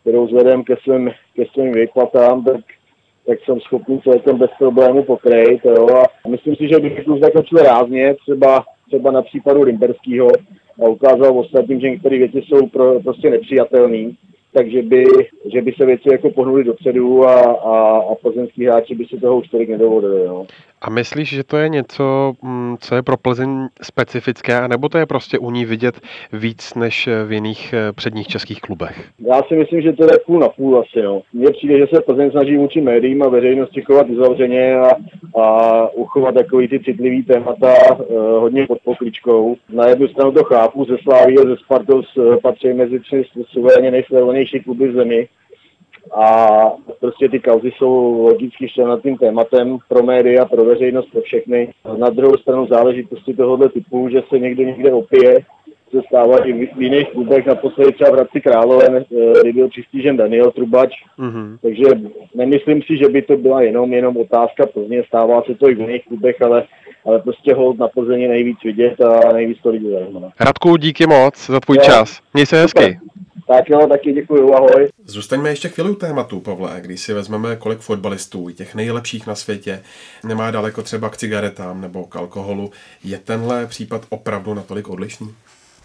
[0.00, 2.60] kterou vzhledem ke svým, ke svým výplatám, tak
[3.26, 5.64] tak jsem schopný celkem bez problému pokrejt.
[5.64, 5.86] Jo.
[6.24, 10.28] A myslím si, že bych už zakončil rázně, třeba, třeba na případu Rimberského
[10.84, 14.10] a ukázal ostatním, že některé věci jsou pro, prostě nepřijatelné,
[14.52, 15.04] takže by,
[15.52, 19.38] že by se věci jako pohnuly dopředu a, a, a plzeňský hráči by si toho
[19.38, 20.24] už tolik nedovolili.
[20.24, 20.46] Jo.
[20.82, 25.06] A myslíš, že to je něco, mm, co je pro Plzeň specifické, nebo to je
[25.06, 26.00] prostě u ní vidět
[26.32, 29.04] víc než v jiných eh, předních českých klubech?
[29.18, 31.02] Já si myslím, že to je půl na půl asi.
[31.02, 31.22] No.
[31.32, 34.90] Mně přijde, že se Plzeň snaží vůči médiím a veřejnosti chovat uzavřeně a,
[35.40, 39.56] a uchovat takový ty citlivý témata uh, hodně pod pokličkou.
[39.68, 43.90] Na jednu stranu to chápu, ze Sláví a ze Spartos uh, patří mezi tři suverénně
[43.90, 45.28] nejsledovanější kluby v zemi
[46.14, 46.56] a
[47.00, 51.74] prostě ty kauzy jsou logicky šťavnatým tématem pro média, pro veřejnost, pro všechny.
[51.98, 55.34] Na druhou stranu záležitosti tohoto typu, že se někdo někde opije,
[55.90, 59.04] se stává i v jiných klubech, naposledy třeba v Hradci Králové, eh,
[59.42, 61.58] kdy byl přistížen Daniel Trubač, mm-hmm.
[61.62, 61.84] takže
[62.34, 65.80] nemyslím si, že by to byla jenom jenom otázka Plzně, stává se to i v
[65.80, 66.64] jiných klubech, ale,
[67.04, 70.32] ale prostě hold na Plzeně nejvíc vidět a nejvíc to lidí zajímá.
[70.40, 72.20] Radku, díky moc za tvůj čas.
[72.34, 72.84] Měj se hezky.
[72.84, 73.15] Super.
[73.46, 74.88] Tak jo, taky děkuji, ahoj.
[75.04, 79.82] Zůstaňme ještě chvíli u tématu, Pavle, když si vezmeme, kolik fotbalistů, těch nejlepších na světě,
[80.24, 82.70] nemá daleko třeba k cigaretám nebo k alkoholu.
[83.04, 85.34] Je tenhle případ opravdu natolik odlišný?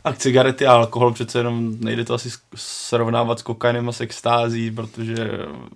[0.04, 4.72] A cigarety a alkohol přece jenom nejde to asi srovnávat s kokainem a s extází,
[4.72, 5.30] protože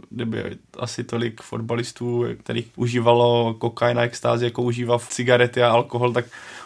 [0.09, 0.43] kdyby
[0.79, 6.25] asi tolik fotbalistů, kterých užívalo kokain a extázi, jako užívá cigarety a alkohol, tak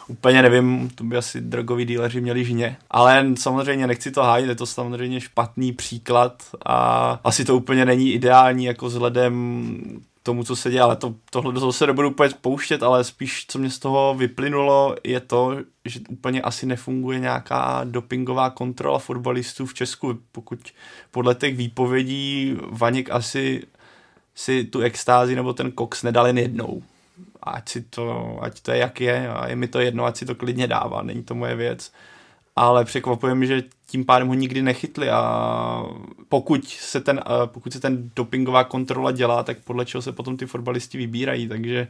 [0.10, 2.78] úplně nevím, to by asi drogoví díleři měli žně.
[2.92, 8.14] Ale samozřejmě nechci to hájit, je to samozřejmě špatný příklad a asi to úplně není
[8.14, 12.30] ideální jako vzhledem tomu, co se děje, ale to, tohle do toho se nebudu úplně
[12.42, 17.82] pouštět, ale spíš, co mě z toho vyplynulo, je to, že úplně asi nefunguje nějaká
[17.84, 20.20] dopingová kontrola fotbalistů v Česku.
[20.32, 20.60] Pokud
[21.12, 23.64] podle těch výpovědí Vaněk asi
[24.36, 26.82] si tu extázi nebo ten koks nedal jen jednou.
[27.44, 30.26] Ať, si to, ať to je jak je a je mi to jedno, ať si
[30.26, 31.92] to klidně dává, není to moje věc
[32.60, 35.84] ale překvapuje mi, že tím pádem ho nikdy nechytli a
[36.30, 40.46] pokud se ten, pokud se ten dopingová kontrola dělá, tak podle čeho se potom ty
[40.46, 41.88] fotbalisti vybírají, takže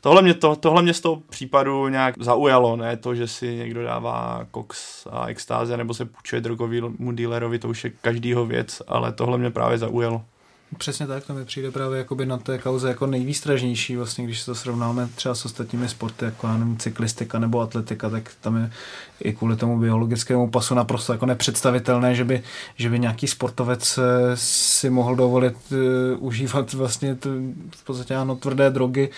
[0.00, 3.82] tohle mě, to, tohle mě z toho případu nějak zaujalo, ne to, že si někdo
[3.82, 9.12] dává koks a extáze nebo se půjčuje drogovému dealerovi, to už je každýho věc, ale
[9.12, 10.24] tohle mě právě zaujalo.
[10.78, 14.54] Přesně tak, to mi přijde právě jakoby na té kauze jako nejvýstražnější, vlastně, když to
[14.54, 18.70] srovnáme třeba s ostatními sporty, jako já nevím, cyklistika nebo atletika, tak tam je
[19.20, 22.42] i kvůli tomu biologickému pasu naprosto jako nepředstavitelné, že by,
[22.76, 24.02] že by nějaký sportovec eh,
[24.34, 25.78] si mohl dovolit uh,
[26.26, 27.28] užívat vlastně t,
[27.76, 29.08] v podstatě ano, tvrdé drogy.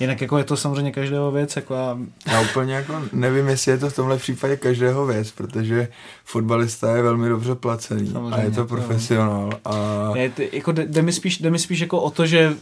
[0.00, 1.56] Jinak jako je to samozřejmě každého věc.
[1.56, 1.98] Jako já...
[2.26, 5.88] já úplně jako nevím, jestli je to v tomhle případě každého věc, protože
[6.24, 9.50] fotbalista je velmi dobře placený samozřejmě, a je to profesionál.
[9.64, 10.12] A...
[10.14, 12.56] Je, ty, jako jde, jde, mi spíš, jde mi spíš jako o to, že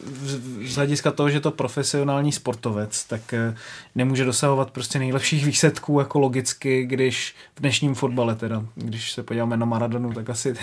[0.64, 3.56] z hlediska toho, že to profesionální sportovec, tak eh,
[3.94, 9.56] nemůže dosahovat prostě nejlepších výsledků jako logicky, když v dnešním fotbale teda, když se podíváme
[9.56, 10.54] na Maradonu, tak asi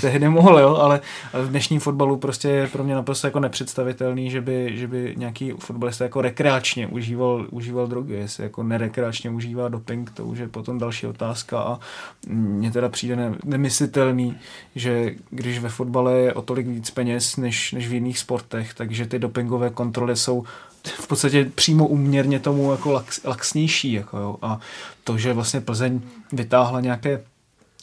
[0.00, 1.00] tehdy mohl, jo, ale,
[1.32, 5.52] v dnešním fotbalu prostě je pro mě naprosto jako nepředstavitelný, že by, že by nějaký
[5.58, 10.78] fotbalista jako rekreačně užíval, užíval drogy, jestli jako nerekreačně užívá doping, to už je potom
[10.78, 11.78] další otázka a
[12.26, 14.36] mně teda přijde ne, nemyslitelný,
[14.74, 19.06] že když ve fotbale je o tolik víc peněz než, než v jiných sportech, takže
[19.06, 20.44] ty dopingové kontroly jsou
[20.84, 23.92] v podstatě přímo uměrně tomu jako lax, laxnější.
[23.92, 24.36] Jako jo.
[24.42, 24.60] A
[25.04, 26.00] to, že vlastně Plzeň
[26.32, 27.20] vytáhla nějaké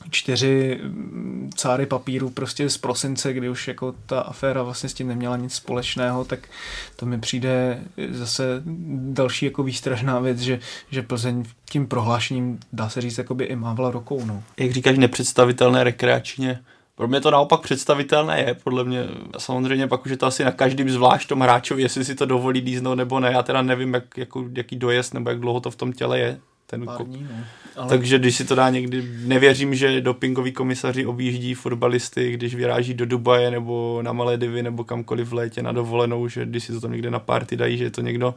[0.09, 5.07] čtyři mm, cáry papíru prostě z prosince, kdy už jako ta aféra vlastně s tím
[5.07, 6.39] neměla nic společného, tak
[6.95, 8.43] to mi přijde zase
[8.97, 10.59] další jako výstražná věc, že,
[10.91, 14.25] že Plzeň tím prohlášením, dá se říct, jakoby i mávla rokou.
[14.25, 14.43] No.
[14.57, 16.59] Jak říkáš, nepředstavitelné rekreačně,
[16.99, 19.07] pro mě to naopak představitelné je, podle mě.
[19.37, 22.61] Samozřejmě pak už je to asi na každém zvlášť tom hráčovi, jestli si to dovolí
[22.61, 23.31] díznout nebo ne.
[23.31, 26.39] Já teda nevím, jak, jako, jaký dojezd nebo jak dlouho to v tom těle je.
[26.65, 27.45] ten Pár dní, no.
[27.75, 32.93] Ale Takže když si to dá někdy, nevěřím, že dopingoví komisaři objíždí fotbalisty, když vyráží
[32.93, 36.81] do Dubaje nebo na Maledivy nebo kamkoliv v létě na dovolenou, že když si to
[36.81, 38.35] tam někde na party dají, že to někdo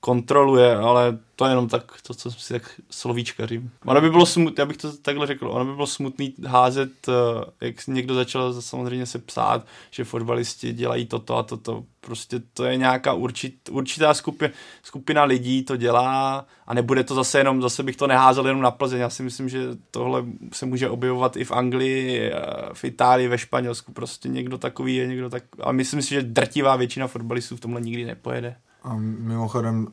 [0.00, 3.70] kontroluje, ale to je jenom tak, to, co si tak slovíčkařím.
[3.86, 7.66] Ono by bylo smutné, já bych to takhle řekl, ono by bylo smutný házet, eh,
[7.66, 11.84] jak někdo začal samozřejmě se psát, že fotbalisti dělají toto a toto.
[12.00, 17.38] Prostě to je nějaká určit, určitá skupina, skupina lidí to dělá a nebude to zase
[17.38, 19.00] jenom, zase bych to neházel jenom na Plzeň.
[19.00, 22.32] Já si myslím, že tohle se může objevovat i v Anglii, eh,
[22.72, 23.92] v Itálii, ve Španělsku.
[23.92, 25.42] Prostě někdo takový je, někdo tak.
[25.62, 28.56] A myslím si, že drtivá většina fotbalistů v tomhle nikdy nepojede.
[28.82, 29.88] A mimochodem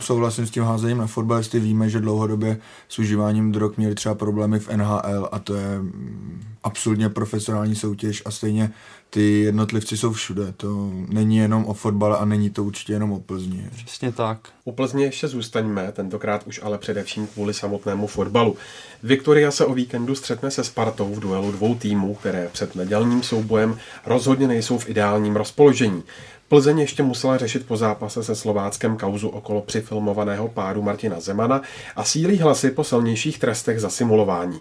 [0.00, 1.60] souhlasím s tím házením na fotbalisty.
[1.60, 6.42] Víme, že dlouhodobě s užíváním drog měli třeba problémy v NHL a to je mm,
[6.62, 8.70] absolutně profesionální soutěž a stejně
[9.10, 10.52] ty jednotlivci jsou všude.
[10.56, 13.70] To není jenom o fotbale a není to určitě jenom o Plzni.
[13.84, 14.38] Přesně tak.
[14.64, 18.56] U Plzně ještě zůstaňme, tentokrát už ale především kvůli samotnému fotbalu.
[19.02, 23.78] Viktoria se o víkendu střetne se Spartou v duelu dvou týmů, které před nedělním soubojem
[24.06, 26.02] rozhodně nejsou v ideálním rozpoložení.
[26.48, 31.62] Plzeň ještě musela řešit po zápase se Slováckem kauzu okolo přifilmovaného pádu Martina Zemana
[31.96, 34.60] a sílí hlasy po silnějších trestech za simulování.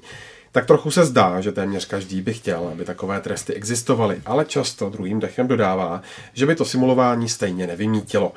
[0.52, 4.90] Tak trochu se zdá, že téměř každý by chtěl, aby takové tresty existovaly, ale často
[4.90, 6.02] druhým dechem dodává,
[6.34, 8.34] že by to simulování stejně nevymítilo.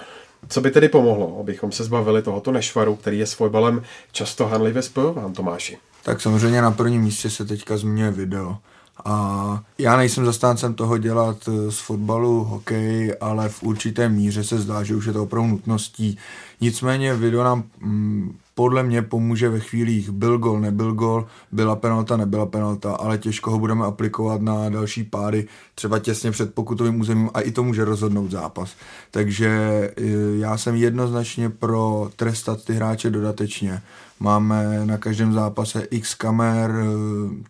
[0.48, 3.82] Co by tedy pomohlo, abychom se zbavili tohoto nešvaru, který je s fotbalem
[4.12, 5.78] často hanlivě spojován, Tomáši?
[6.02, 8.56] Tak samozřejmě na prvním místě se teďka zmiňuje video.
[9.04, 14.58] A já nejsem zastáncem toho dělat eh, z fotbalu hokej, ale v určité míře se
[14.58, 16.18] zdá, že už je to opravdu nutností.
[16.60, 22.16] Nicméně video nám mm, podle mě pomůže ve chvílích byl gol, nebyl gol, byla penalta,
[22.16, 27.30] nebyla penalta, ale těžko ho budeme aplikovat na další pády, třeba těsně před pokutovým územím
[27.34, 28.76] a i to může rozhodnout zápas.
[29.10, 30.02] Takže eh,
[30.38, 33.82] já jsem jednoznačně pro trestat ty hráče dodatečně.
[34.20, 36.84] Máme na každém zápase x kamer, eh,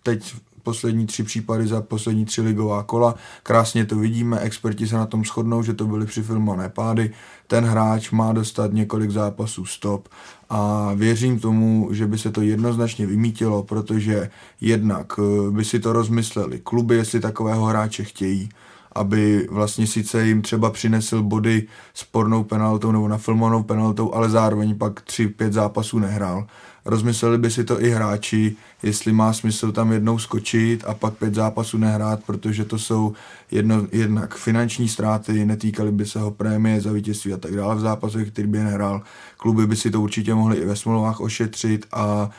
[0.03, 3.15] teď poslední tři případy za poslední tři ligová kola.
[3.43, 7.11] Krásně to vidíme, experti se na tom shodnou, že to byly přifilmované pády.
[7.47, 10.09] Ten hráč má dostat několik zápasů stop
[10.51, 15.93] a věřím tomu, že by se to jednoznačně vymítilo, protože jednak eh, by si to
[15.93, 18.49] rozmysleli kluby, jestli takového hráče chtějí,
[18.93, 25.01] aby vlastně sice jim třeba přinesl body spornou penaltou nebo nafilmovanou penaltou, ale zároveň pak
[25.01, 26.47] tři, pět zápasů nehrál.
[26.85, 31.35] Rozmysleli by si to i hráči, jestli má smysl tam jednou skočit a pak pět
[31.35, 33.13] zápasů nehrát, protože to jsou
[33.51, 37.81] jedno, jednak finanční ztráty, netýkaly by se ho prémie za vítězství a tak dále v
[37.81, 39.03] zápasech, který by nehrál.
[39.37, 42.31] Kluby by si to určitě mohly i ve smlouvách ošetřit a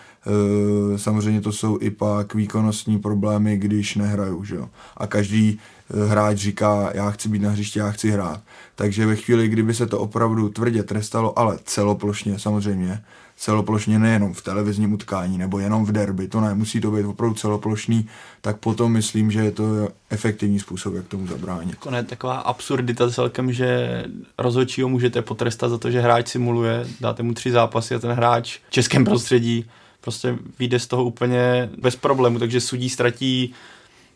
[0.93, 4.43] e, samozřejmě to jsou i pak výkonnostní problémy, když nehrajou.
[4.43, 4.69] Že jo?
[4.97, 5.59] A každý
[6.09, 8.41] hráč říká, já chci být na hřišti, já chci hrát.
[8.75, 13.03] Takže ve chvíli, kdyby se to opravdu tvrdě trestalo, ale celoplošně samozřejmě,
[13.41, 17.35] celoplošně nejenom v televizním utkání nebo jenom v derby, to ne, musí to být opravdu
[17.35, 18.07] celoplošný,
[18.41, 19.63] tak potom myslím, že je to
[20.09, 21.77] efektivní způsob, jak tomu zabránit.
[21.79, 24.03] To je taková absurdita celkem, že
[24.37, 28.57] rozhodčího můžete potrestat za to, že hráč simuluje, dáte mu tři zápasy a ten hráč
[28.69, 29.65] v českém prostředí
[30.01, 33.53] prostě vyjde z toho úplně bez problému, takže sudí ztratí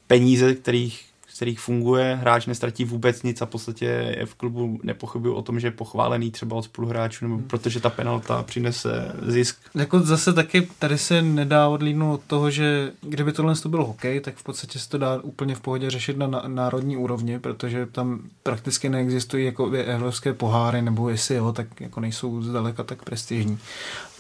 [0.07, 5.33] peníze, kterých kterých funguje, hráč nestratí vůbec nic a v podstatě je v klubu nepochybuju
[5.33, 9.57] o tom, že je pochválený třeba od spoluhráčů, nebo protože ta penalta přinese zisk.
[9.75, 14.19] Jako zase taky tady se nedá odlídnout od toho, že kdyby tohle to byl hokej,
[14.19, 18.19] tak v podstatě se to dá úplně v pohodě řešit na národní úrovni, protože tam
[18.43, 23.59] prakticky neexistují jako evropské poháry, nebo jestli jo, tak jako nejsou zdaleka tak prestižní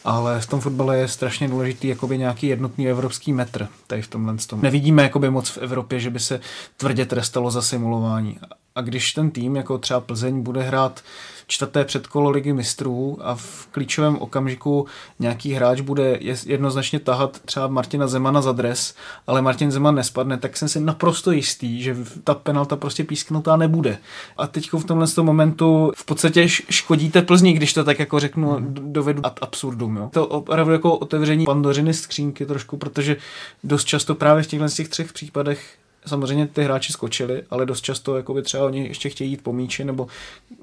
[0.05, 4.35] ale v tom fotbale je strašně důležitý jakoby nějaký jednotný evropský metr tady v tomhle
[4.37, 4.61] tom.
[4.61, 6.39] Nevidíme jakoby moc v Evropě, že by se
[6.77, 8.39] tvrdě trestalo za simulování.
[8.75, 11.03] A když ten tým, jako třeba Plzeň, bude hrát
[11.47, 14.85] čtvrté předkolo ligy mistrů a v klíčovém okamžiku
[15.19, 18.95] nějaký hráč bude jednoznačně tahat třeba Martina Zemana za dres,
[19.27, 23.97] ale Martin Zeman nespadne, tak jsem si naprosto jistý, že ta penalta prostě písknutá nebude.
[24.37, 28.73] A teď v tomhle momentu v podstatě škodíte Plzni, když to tak jako řeknu, hmm.
[28.79, 29.97] dovedu ad absurdum.
[29.97, 30.09] Jo.
[30.13, 33.17] To opravdu jako otevření pandořiny skřínky trošku, protože
[33.63, 38.17] dost často právě v těchto těch třech případech samozřejmě ty hráči skočili, ale dost často
[38.17, 40.07] jakoby třeba oni ještě chtějí jít po míči, nebo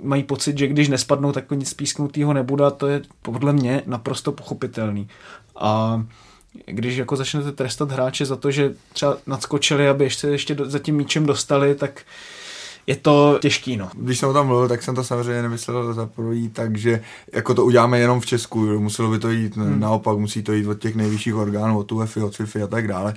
[0.02, 4.32] mají pocit, že když nespadnou, tak nic písknutýho nebude a to je podle mě naprosto
[4.32, 5.08] pochopitelný.
[5.56, 6.02] A
[6.66, 10.96] když jako začnete trestat hráče za to, že třeba nadskočili, aby ještě, ještě za tím
[10.96, 12.02] míčem dostali, tak
[12.86, 13.90] je to těžký, no.
[13.94, 17.02] Když jsem o tom mluvil, tak jsem to samozřejmě nemyslel za první, takže
[17.32, 19.80] jako to uděláme jenom v Česku, muselo by to jít hmm.
[19.80, 23.14] naopak, musí to jít od těch nejvyšších orgánů, od UEFI, od FIFA a tak dále.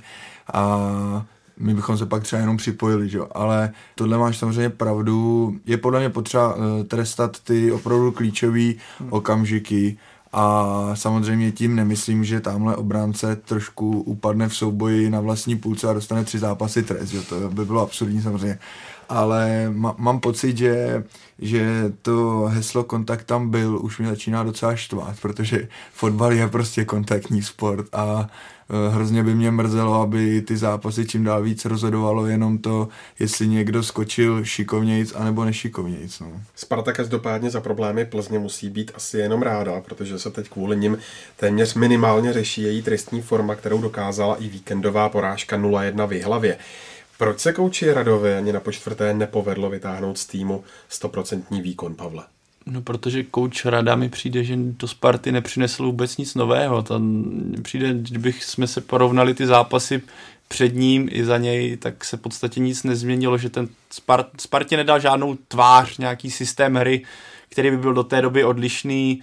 [0.52, 1.26] A
[1.58, 3.18] my bychom se pak třeba jenom připojili, že?
[3.34, 5.56] ale tohle máš samozřejmě pravdu.
[5.66, 9.08] Je podle mě potřeba uh, trestat ty opravdu klíčové hmm.
[9.10, 9.98] okamžiky
[10.32, 15.92] A samozřejmě tím nemyslím, že tamhle obránce trošku upadne v souboji na vlastní půlce a
[15.92, 18.58] dostane tři zápasy trest, jo, to by bylo absurdní samozřejmě.
[19.08, 21.04] Ale ma, mám pocit, že,
[21.38, 26.84] že to heslo kontakt tam byl, už mě začíná docela štvát, protože fotbal je prostě
[26.84, 28.28] kontaktní sport a
[28.70, 32.88] Eh, hrozně by mě mrzelo, aby ty zápasy čím dál víc rozhodovalo jenom to,
[33.18, 36.20] jestli někdo skočil šikovnějc anebo nešikovnějc.
[36.20, 36.26] No.
[36.54, 40.98] Sparta každopádně za problémy Plzně musí být asi jenom ráda, protože se teď kvůli nim
[41.36, 46.58] téměř minimálně řeší její trestní forma, kterou dokázala i víkendová porážka 0-1 v Jihlavě.
[47.18, 52.24] Proč se kouči Radovi ani na počtvrté nepovedlo vytáhnout z týmu 100% výkon, Pavle?
[52.66, 56.82] No, protože kouč Rada mi přijde, že do Sparty nepřinesl vůbec nic nového.
[56.82, 57.24] Tam
[57.62, 60.02] přijde, kdybych jsme se porovnali ty zápasy
[60.48, 64.76] před ním i za něj, tak se v podstatě nic nezměnilo, že ten Spart, Spartě
[64.76, 67.04] nedal žádnou tvář, nějaký systém hry,
[67.48, 69.22] který by byl do té doby odlišný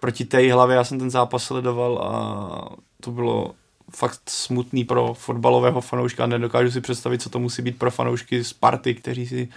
[0.00, 0.76] proti té hlavě.
[0.76, 3.54] Já jsem ten zápas sledoval a to bylo
[3.90, 6.26] fakt smutný pro fotbalového fanouška.
[6.26, 9.48] Nedokážu si představit, co to musí být pro fanoušky Sparty, kteří si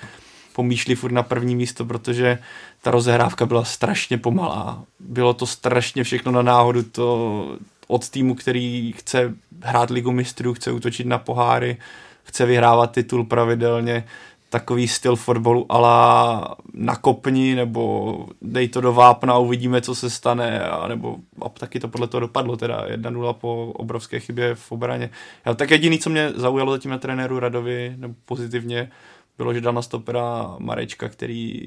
[0.53, 2.37] pomýšlí furt na první místo, protože
[2.81, 4.83] ta rozehrávka byla strašně pomalá.
[4.99, 7.57] Bylo to strašně všechno na náhodu, to
[7.87, 11.77] od týmu, který chce hrát ligu mistrů, chce útočit na poháry,
[12.23, 14.03] chce vyhrávat titul pravidelně,
[14.51, 20.87] takový styl fotbalu ala nakopni, nebo dej to do vápna uvidíme, co se stane, a
[20.87, 25.09] nebo a taky to podle toho dopadlo, teda 1-0 po obrovské chybě v obraně.
[25.45, 28.91] Já, tak jediný, co mě zaujalo zatím na trenéru Radovi, nebo pozitivně,
[29.37, 31.61] bylo, že dal na stopera Marečka, který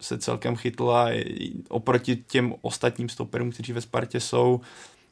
[0.00, 1.08] se celkem chytl a
[1.68, 4.60] oproti těm ostatním stoperům, kteří ve Spartě jsou,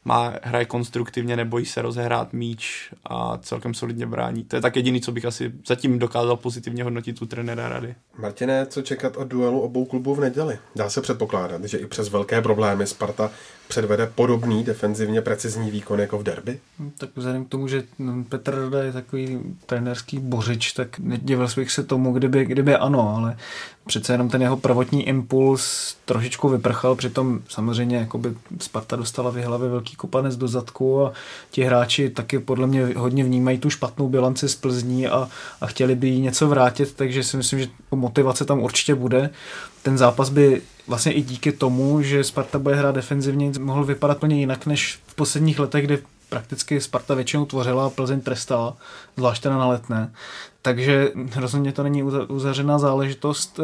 [0.04, 4.44] má, hraje konstruktivně, nebojí se rozehrát míč a celkem solidně brání.
[4.44, 7.94] To je tak jediný, co bych asi zatím dokázal pozitivně hodnotit u trenéra rady.
[8.18, 10.58] Martine, co čekat od duelu obou klubů v neděli?
[10.76, 13.30] Dá se předpokládat, že i přes velké problémy Sparta
[13.68, 16.60] předvede podobný defenzivně precizní výkon jako v derby?
[16.78, 17.82] No, tak vzhledem k tomu, že
[18.28, 23.36] Petr Rada je takový trenerský bořič, tak nedivil bych se tomu, kdyby, kdyby ano, ale
[23.86, 29.68] přece jenom ten jeho prvotní impuls trošičku vyprchal, přitom samozřejmě jakoby Sparta dostala v hlavě
[29.68, 31.12] velký kopanec do zadku a
[31.50, 35.28] ti hráči taky podle mě hodně vnímají tu špatnou bilanci z Plzní a,
[35.60, 39.30] a chtěli by jí něco vrátit, takže si myslím, že motivace tam určitě bude.
[39.82, 44.40] Ten zápas by vlastně i díky tomu, že Sparta bude hrát defenzivně, mohl vypadat plně
[44.40, 48.76] jinak než v posledních letech, kdy prakticky Sparta většinou tvořila a Plzeň trestala,
[49.16, 50.12] zvlášť na letné.
[50.62, 53.60] Takže rozhodně to není uzavřená záležitost,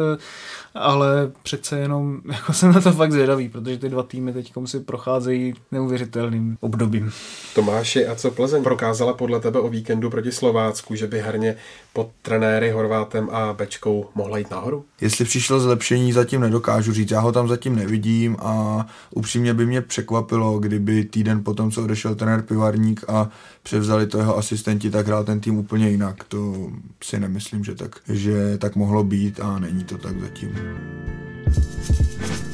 [0.79, 4.79] ale přece jenom jako jsem na to fakt zvědavý, protože ty dva týmy teď si
[4.79, 7.11] procházejí neuvěřitelným obdobím.
[7.55, 11.55] Tomáši, a co Plzeň prokázala podle tebe o víkendu proti Slovácku, že by herně
[11.93, 14.85] pod trenéry Horvátem a Bečkou mohla jít nahoru?
[15.01, 17.11] Jestli přišlo zlepšení, zatím nedokážu říct.
[17.11, 22.15] Já ho tam zatím nevidím a upřímně by mě překvapilo, kdyby týden potom, co odešel
[22.15, 23.29] trenér Pivarník a
[23.63, 26.23] převzali to jeho asistenti, tak hrál ten tým úplně jinak.
[26.23, 26.69] To
[27.03, 30.66] si nemyslím, že tak, že tak mohlo být a není to tak zatím.
[30.67, 32.46] Thank you.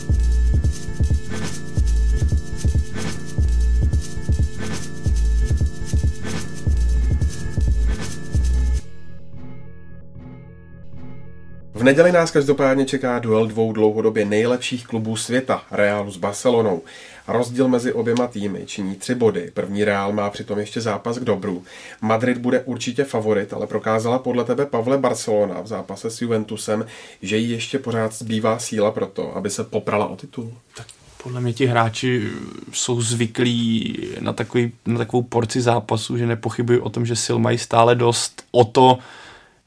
[11.83, 16.81] Neděli nás každopádně čeká duel dvou dlouhodobě nejlepších klubů světa, Realu s Barcelonou.
[17.27, 19.51] Rozdíl mezi oběma týmy činí tři body.
[19.53, 21.63] První Real má přitom ještě zápas k dobru.
[22.01, 26.85] Madrid bude určitě favorit, ale prokázala podle tebe Pavle Barcelona v zápase s Juventusem,
[27.21, 30.53] že jí ještě pořád zbývá síla pro to, aby se poprala o titul.
[30.77, 30.87] Tak
[31.23, 32.29] podle mě ti hráči
[32.71, 37.57] jsou zvyklí na, takový, na takovou porci zápasu, že nepochybují o tom, že sil mají
[37.57, 38.43] stále dost.
[38.51, 38.99] O to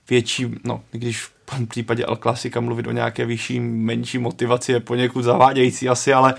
[0.09, 5.23] větší, no, když v případě El Clasica mluvit o nějaké vyšší, menší motivaci je poněkud
[5.23, 6.35] zavádějící asi, ale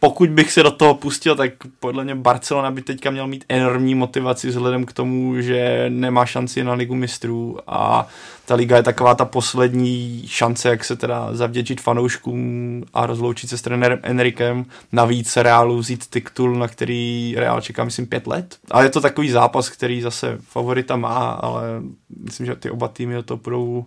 [0.00, 3.94] pokud bych se do toho pustil, tak podle mě Barcelona by teďka měl mít enormní
[3.94, 8.08] motivaci vzhledem k tomu, že nemá šanci na ligu mistrů a
[8.44, 13.58] ta liga je taková ta poslední šance, jak se teda zavděčit fanouškům a rozloučit se
[13.58, 14.66] s trenérem Enrikem.
[14.92, 18.58] Navíc Realu vzít titul, na který Real čeká, myslím, pět let.
[18.70, 21.62] A je to takový zápas, který zase favorita má, ale
[22.24, 23.84] myslím, že ty oba týmy o to budou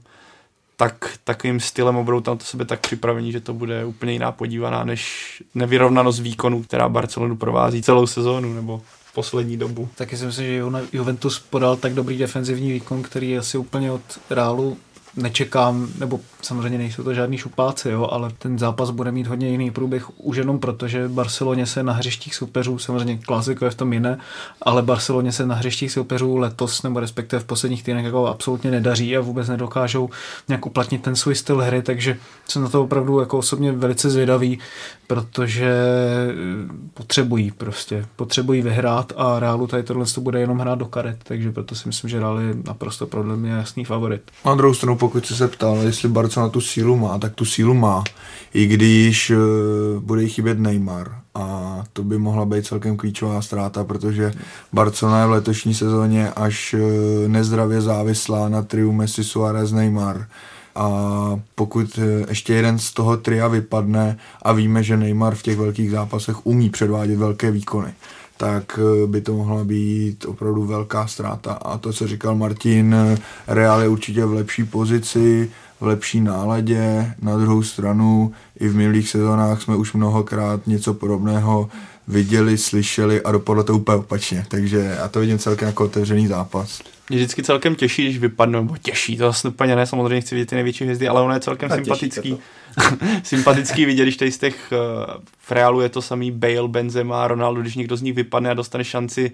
[0.84, 4.84] tak takovým stylem budou tam to sebe tak připravení, že to bude úplně jiná podívaná
[4.84, 8.81] než nevyrovnanost výkonu, která Barcelonu provází celou sezónu nebo
[9.13, 9.89] poslední dobu.
[9.95, 10.61] Taky si myslím, že
[10.93, 14.77] Juventus podal tak dobrý defenzivní výkon, který asi úplně od Reálu
[15.16, 19.72] nečekám, nebo samozřejmě nejsou to žádný šupáci, jo, ale ten zápas bude mít hodně jiný
[19.72, 23.93] průběh už jenom proto, že Barceloně se na hřištích soupeřů, samozřejmě klasiko je v tom
[23.93, 24.18] jiné,
[24.61, 29.18] ale Barceloně se na hřištích soupeřů letos, nebo respektive v posledních týdnech jako absolutně nedaří
[29.18, 30.09] a vůbec nedokážou
[30.47, 32.18] nějak uplatnit ten svůj styl hry, takže
[32.49, 34.59] jsem na to opravdu jako osobně velice zvědavý,
[35.07, 35.74] protože
[36.93, 41.51] potřebují prostě, potřebují vyhrát a Reálu tady tohle to bude jenom hrát do karet, takže
[41.51, 44.22] proto si myslím, že Real je naprosto pro mě jasný favorit.
[44.45, 47.74] Na druhou stranu, pokud jsi se ptal, jestli Barcelona tu sílu má, tak tu sílu
[47.74, 48.04] má,
[48.54, 49.38] i když uh,
[49.99, 51.16] bude jí chybět Neymar.
[51.36, 54.34] A to by mohla být celkem klíčová ztráta, protože
[54.74, 56.82] Barcelona je v letošní sezóně až uh,
[57.28, 60.28] nezdravě závislá na triu Messi, Suarez, Neymar.
[60.76, 60.89] A
[61.56, 65.91] pokud eh, ještě jeden z toho tria vypadne a víme, že Neymar v těch velkých
[65.91, 67.93] zápasech umí předvádět velké výkony,
[68.38, 71.53] tak eh, by to mohla být opravdu velká ztráta.
[71.53, 73.17] A to, co říkal Martin, eh,
[73.47, 77.13] Real je určitě v lepší pozici, v lepší náladě.
[77.21, 81.69] Na druhou stranu i v minulých sezónách jsme už mnohokrát něco podobného
[82.07, 84.45] viděli, slyšeli a dopadlo to úplně opačně.
[84.47, 86.81] Takže já to vidím celkem jako otevřený zápas.
[87.09, 90.49] Mě vždycky celkem těší, když vypadne, nebo těší, to vlastně úplně ne, samozřejmě chci vidět
[90.49, 92.38] ty největší hvězdy, ale ono je celkem a sympatický.
[93.24, 97.61] sympatický vidět, když tady z těch uh, v Realu je to samý Bale, Benzema, Ronaldo,
[97.61, 99.32] když někdo z nich vypadne a dostane šanci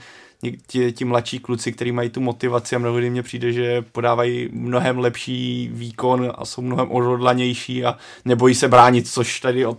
[0.68, 5.00] ti, ti mladší kluci, kteří mají tu motivaci a mnohdy mně přijde, že podávají mnohem
[5.00, 9.78] lepší výkon a jsou mnohem odhodlanější a nebojí se bránit, což tady od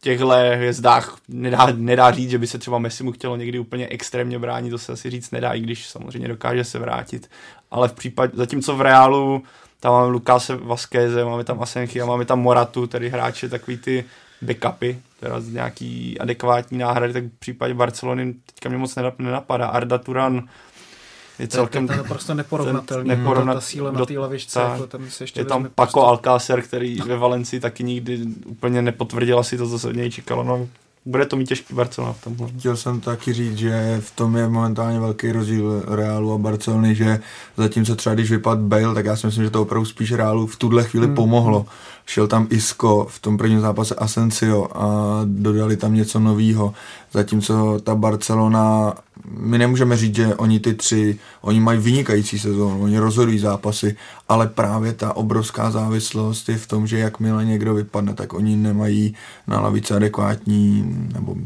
[0.00, 4.38] těchto hvězdách nedá, nedá říct, že by se třeba Messi mu chtělo někdy úplně extrémně
[4.38, 7.30] bránit, to se asi říct nedá, i když samozřejmě dokáže se vrátit.
[7.70, 9.42] Ale v případě, zatímco v Reálu
[9.80, 14.04] tam máme Lukáse Vasqueze, máme tam Asenchi a máme tam Moratu, tedy hráče takový ty
[14.42, 19.66] backupy, teda z nějaký adekvátní náhrady, tak v případě Barcelony teďka mě moc nenapadá.
[19.66, 20.48] Arda Turan
[21.38, 21.86] je celkem...
[21.86, 23.08] To je naprosto neporovnatelný.
[23.08, 23.54] Neporovna...
[23.54, 24.58] Ta síla na té lavičce.
[24.58, 26.00] Ta, jako tam se ještě je tam Paco prostě...
[26.00, 30.44] Alcácer, který ve Valencii taky nikdy úplně nepotvrdil asi to, co se od něj čekalo.
[30.44, 30.68] No,
[31.06, 32.48] bude to mít těžký Barcelona v tomhle.
[32.58, 37.20] Chtěl jsem taky říct, že v tom je momentálně velký rozdíl Realu a Barcelony, že
[37.56, 40.56] zatímco třeba když vypadl Bale, tak já si myslím, že to opravdu spíš Realu v
[40.56, 41.14] tuhle chvíli hmm.
[41.14, 41.66] pomohlo.
[42.06, 46.74] Šel tam Isco, v tom prvním zápase Asensio a dodali tam něco nového.
[47.12, 48.94] Zatímco ta Barcelona,
[49.38, 53.96] my nemůžeme říct, že oni ty tři, oni mají vynikající sezónu, oni rozhodují zápasy,
[54.28, 59.14] ale právě ta obrovská závislost je v tom, že jakmile někdo vypadne, tak oni nemají
[59.46, 60.84] na lavici adekvátní,
[61.14, 61.36] nebo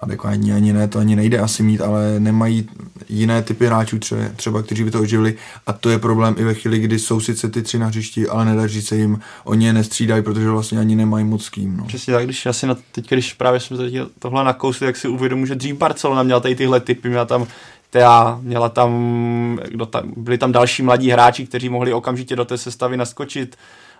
[0.00, 2.68] adekvátní ani ne, to ani nejde asi mít, ale nemají
[3.08, 5.34] jiné typy hráčů třeba, třeba kteří by to oživili
[5.66, 8.44] a to je problém i ve chvíli, kdy jsou sice ty tři na hřišti, ale
[8.44, 11.76] nedaří se jim, oni je nestřídají, protože vlastně ani nemají moc kým.
[11.76, 11.84] No.
[11.84, 15.46] Přesně tak, když asi na, teď, když právě jsme teď tohle nakousli, tak si uvědomuji,
[15.46, 17.46] že dřív Barcelona měla tady tyhle typy, měla tam
[17.90, 22.58] Tea, měla tam, kdo tam, byli tam další mladí hráči, kteří mohli okamžitě do té
[22.58, 23.56] sestavy naskočit,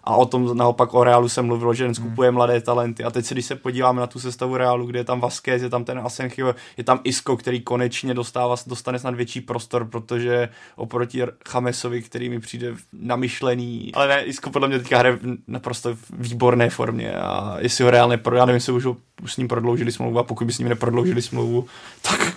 [0.07, 2.35] a o tom naopak o Realu se mluvilo, že skupuje hmm.
[2.35, 3.05] mladé talenty.
[3.05, 5.71] A teď si, když se podíváme na tu sestavu Realu, kde je tam Vasquez, je
[5.71, 11.23] tam ten Asenchio, je tam Isco, který konečně dostává, dostane snad větší prostor, protože oproti
[11.49, 17.13] Chamesovi, který mi přijde namyšlený, ale ne, Isco podle mě teďka hraje naprosto výborné formě
[17.13, 18.87] a jestli ho Real neprodá, nevím, jestli už,
[19.23, 21.67] už s ním prodloužili smlouvu a pokud by s ním neprodloužili smlouvu,
[22.03, 22.37] tak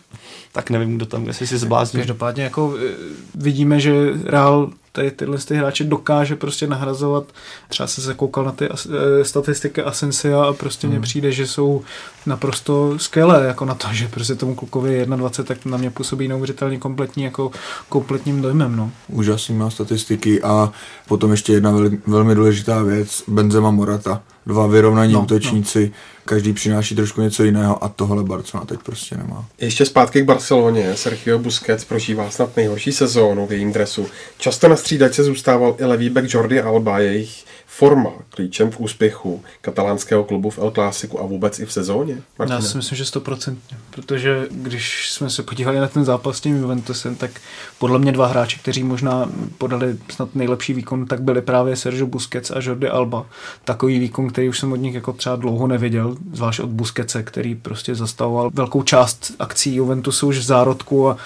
[0.51, 2.01] tak nevím, kdo tam, jestli si zbláznil.
[2.01, 2.93] Každopádně jako e,
[3.35, 3.93] vidíme, že
[4.23, 7.23] Real tady tyhle ty hráče dokáže prostě nahrazovat.
[7.67, 8.87] Třeba se zakoukal na ty as,
[9.21, 10.95] e, statistiky Asensia a prostě hmm.
[10.95, 11.81] mně přijde, že jsou
[12.25, 16.77] naprosto skvělé jako na to, že prostě tomu klukovi 21, tak na mě působí neuvěřitelně
[16.77, 17.51] kompletní jako
[17.89, 18.75] kompletním dojmem.
[18.75, 18.91] No.
[19.07, 20.71] Úžasný má statistiky a
[21.07, 24.21] potom ještě jedna vel, velmi důležitá věc, Benzema Morata.
[24.49, 26.21] Dva vyrovnaní no, útočníci, no.
[26.25, 29.45] každý přináší trošku něco jiného a tohle Barcelona teď prostě nemá.
[29.59, 30.95] Ještě zpátky k Barceloně.
[30.95, 34.07] Sergio Busquets prožívá snad nejhorší sezónu v jejím dresu.
[34.37, 37.45] Často na střídačce zůstával i levý back Jordi Alba, jejich
[37.79, 42.21] forma klíčem k úspěchu katalánského klubu v El Clásiku a vůbec i v sezóně?
[42.39, 42.55] Martina?
[42.55, 46.57] Já si myslím, že stoprocentně, protože když jsme se podívali na ten zápas s tím
[46.57, 47.31] Juventusem, tak
[47.77, 52.51] podle mě dva hráči, kteří možná podali snad nejlepší výkon, tak byli právě Sergio Busquets
[52.51, 53.25] a Jordi Alba.
[53.63, 57.55] Takový výkon, který už jsem od nich jako třeba dlouho neviděl, zvlášť od Busquetse, který
[57.55, 61.17] prostě zastavoval velkou část akcí Juventusu už v zárodku a,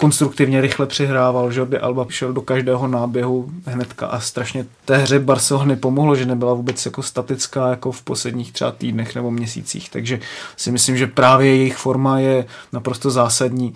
[0.00, 5.76] konstruktivně rychle přihrával, Jordi Alba šel do každého náběhu hnedka a strašně té hře Barcelony
[5.76, 10.20] pomohlo, že nebyla vůbec jako statická jako v posledních třeba týdnech nebo měsících, takže
[10.56, 13.74] si myslím, že právě jejich forma je naprosto zásadní.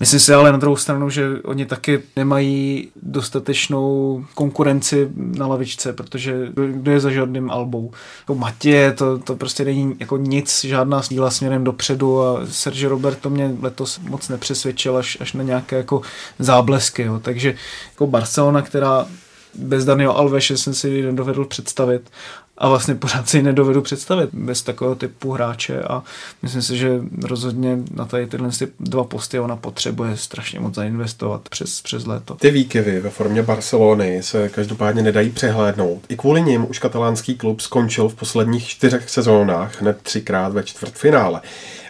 [0.00, 6.48] Myslím si ale na druhou stranu, že oni taky nemají dostatečnou konkurenci na lavičce, protože
[6.72, 7.90] kdo je za žádným albou.
[8.20, 13.30] Jako Matě, to, to prostě není jako nic, žádná síla směrem dopředu a Sergio Roberto
[13.30, 16.02] mě letos moc nepřesvědčil až, až na nějaké jako
[16.38, 17.02] záblesky.
[17.02, 17.18] Jo.
[17.18, 17.54] Takže
[17.90, 19.06] jako Barcelona, která
[19.54, 22.10] bez Daniela Alveše jsem si nedovedl představit
[22.58, 26.02] a vlastně pořád si nedovedu představit bez takového typu hráče a
[26.42, 28.50] myslím si, že rozhodně na tady tyhle
[28.80, 32.34] dva posty ona potřebuje strašně moc zainvestovat přes, přes léto.
[32.34, 36.02] Ty výkyvy ve formě Barcelony se každopádně nedají přehlédnout.
[36.08, 41.40] I kvůli nim už katalánský klub skončil v posledních čtyřech sezónách hned třikrát ve čtvrtfinále.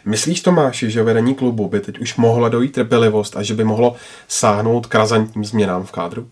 [0.05, 3.97] Myslíš, Tomáši, že vedení klubu by teď už mohla dojít trpělivost a že by mohlo
[4.29, 6.29] sáhnout k razantním změnám v kádru?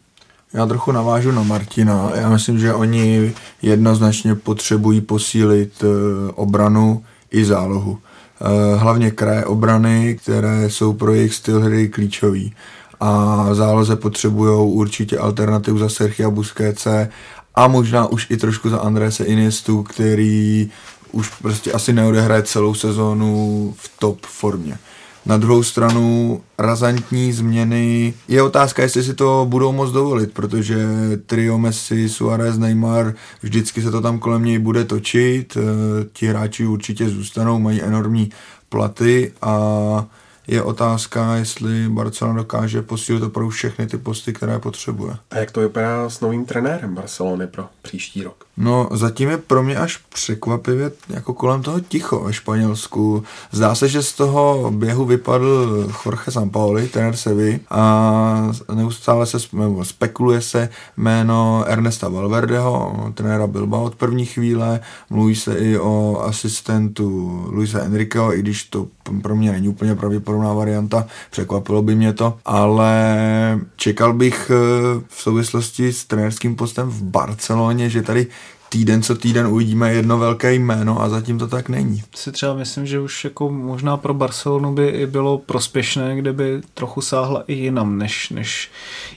[0.55, 2.11] Já trochu navážu na Martina.
[2.15, 7.99] Já myslím, že oni jednoznačně potřebují posílit eh, obranu i zálohu.
[8.41, 12.55] Eh, hlavně kraje obrany, které jsou pro jejich styl hry klíčový.
[13.01, 17.09] A záloze potřebují určitě alternativu za Sergio Busquetse
[17.55, 20.71] a možná už i trošku za Andrese Iniestu, který
[21.13, 24.79] už prostě asi neodehraje celou sezónu v top formě.
[25.27, 28.15] Na druhou stranu razantní změny.
[28.29, 30.87] Je otázka, jestli si to budou moc dovolit, protože
[31.27, 35.57] trio Messi, Suarez, Neymar, vždycky se to tam kolem něj bude točit.
[35.57, 38.31] Eh, ti hráči určitě zůstanou, mají enormní
[38.69, 40.07] platy a
[40.51, 45.17] je otázka, jestli Barcelona dokáže posílit opravdu všechny ty posty, které potřebuje.
[45.31, 48.45] A jak to vypadá s novým trenérem Barcelony pro příští rok?
[48.57, 53.25] No, zatím je pro mě až překvapivě jako kolem toho ticho ve Španělsku.
[53.53, 59.39] Zdá se, že z toho běhu vypadl Jorge Sampaoli, trenér Sevy, a neustále se
[59.83, 64.81] spekuluje se jméno Ernesta Valverdeho, trenéra Bilbao od první chvíle.
[65.11, 68.87] Mluví se i o asistentu Luisa Enriqueho, i když to
[69.23, 75.23] pro mě není úplně pravděpodobná varianta, překvapilo by mě to, ale čekal bych eh, v
[75.23, 78.27] souvislosti s trenérským postem v Barceloně, že tady
[78.71, 82.03] týden co týden uvidíme jedno velké jméno a zatím to tak není.
[82.15, 87.01] Si třeba myslím, že už jako možná pro Barcelonu by i bylo prospěšné, kdyby trochu
[87.01, 88.71] sáhla i jinam, než, než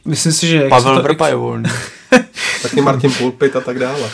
[0.05, 0.69] myslím si, že...
[0.69, 1.69] Pavel Vrpa je volný.
[2.63, 4.09] Taky Martin Pulpit a tak dále.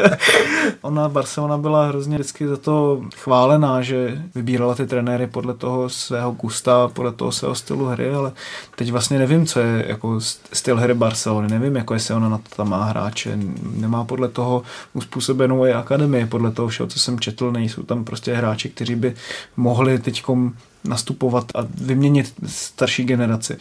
[0.82, 6.32] Ona Barcelona byla hrozně vždycky za to chválená, že vybírala ty trenéry podle toho svého
[6.32, 8.32] gusta, podle toho svého stylu hry, ale
[8.76, 10.20] teď vlastně nevím, co je jako
[10.52, 13.38] styl hry Barcelony, nevím, jako jestli ona na to tam má hráče,
[13.76, 14.62] nemá podle toho
[14.92, 19.14] uspůsobenou i akademii, podle toho všeho, co jsem četl, nejsou tam prostě hráči, kteří by
[19.56, 20.52] mohli teďkom
[20.84, 23.56] nastupovat a vyměnit starší generaci.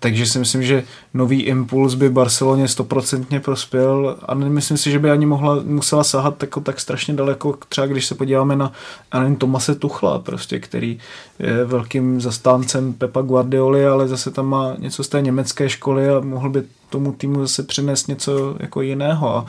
[0.00, 5.10] Takže si myslím, že nový impuls by Barceloně stoprocentně prospěl a nemyslím si, že by
[5.10, 8.72] ani mohla, musela sahat tak, tak strašně daleko, třeba když se podíváme na
[9.20, 10.98] nevím, Tomase Tuchla, prostě, který
[11.38, 16.20] je velkým zastáncem Pepa Guardioli, ale zase tam má něco z té německé školy a
[16.20, 16.62] mohl by
[16.94, 19.36] tomu týmu zase přinést něco jako jiného.
[19.36, 19.46] A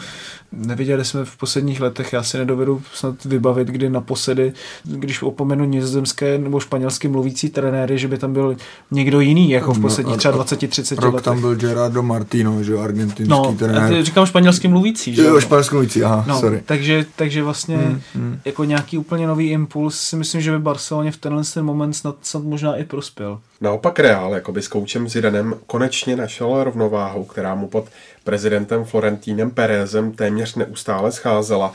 [0.52, 6.38] neviděli jsme v posledních letech, já si nedovedu snad vybavit, kdy naposledy, když opomenu nizozemské
[6.38, 8.56] nebo španělské mluvící trenéry, že by tam byl
[8.92, 11.24] někdo jiný, jako v no, posledních třeba 20-30 letech.
[11.24, 13.92] tam byl Gerardo Martino, že argentinský no, trenér.
[13.92, 15.24] No, říkám španělský mluvící, že?
[15.24, 16.62] Jo, španělský mluvící, aha, no, sorry.
[16.66, 18.40] Takže, takže vlastně hmm, hmm.
[18.46, 22.16] jako nějaký úplně nový impuls si myslím, že by Barceloně v tenhle ten moment snad,
[22.22, 23.40] snad možná i prospěl.
[23.62, 27.86] Naopak Real, jako by s koučem Zidanem, konečně našel rovnováhu, která mu pod
[28.24, 31.74] prezidentem Florentínem Perezem téměř neustále scházela.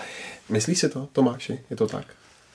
[0.48, 1.58] Myslíš si to, Tomáši?
[1.70, 2.04] Je to tak?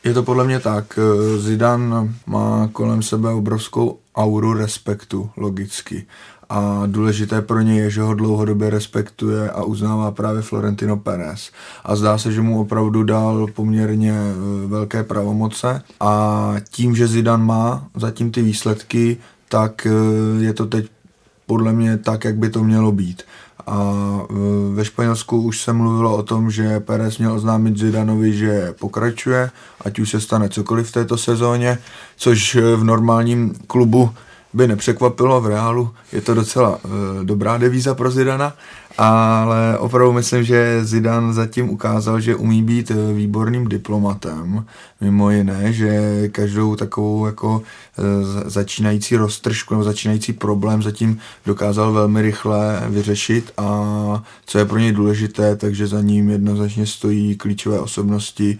[0.04, 1.00] Je to podle mě tak.
[1.38, 6.06] Zidan má kolem sebe obrovskou auru respektu, logicky.
[6.50, 11.52] A důležité pro něj je, že ho dlouhodobě respektuje a uznává právě Florentino Perez.
[11.84, 17.46] A zdá se, že mu opravdu dal poměrně e, velké pravomoce a tím, že Zidan
[17.46, 19.18] má zatím ty výsledky,
[19.50, 19.90] tak e,
[20.44, 20.86] je to teď
[21.46, 23.24] podle mě tak, jak by to mělo být.
[23.68, 23.94] A
[24.30, 24.34] e,
[24.74, 30.00] ve Španělsku už se mluvilo o tom, že Perez měl oznámit Zidanovi, že pokračuje, ať
[30.00, 31.78] už se stane cokoliv v této sezóně,
[32.18, 34.10] což v normálním klubu
[34.56, 35.90] by nepřekvapilo v reálu.
[36.12, 36.92] Je to docela uh,
[37.24, 38.54] dobrá devíza pro Zidana,
[38.98, 44.66] ale opravdu myslím, že Zidan zatím ukázal, že umí být eh, výborným diplomatem,
[45.02, 47.64] mimo jiné, že každou takovou jako uh,
[48.46, 54.92] začínající roztržku nebo začínající problém zatím dokázal velmi rychle vyřešit a co je pro něj
[54.92, 58.60] důležité, takže za ním jednoznačně stojí klíčové osobnosti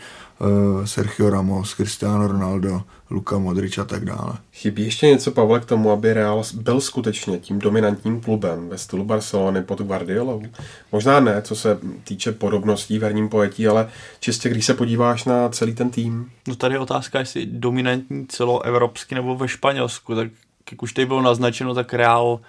[0.86, 4.34] Sergio Ramos, Cristiano Ronaldo, Luka Modrič a tak dále.
[4.54, 9.06] Chybí ještě něco, Pavle, k tomu, aby Real byl skutečně tím dominantním klubem ve stylu
[9.06, 10.44] Barcelony pod Guardiolou?
[10.92, 15.50] Možná ne, co se týče podobností v herním pojetí, ale čistě když se podíváš na
[15.50, 16.32] celý ten tým.
[16.48, 20.28] No tady je otázka, jestli dominantní celoevropsky nebo ve Španělsku, tak
[20.72, 22.40] jak už tady bylo naznačeno, tak Real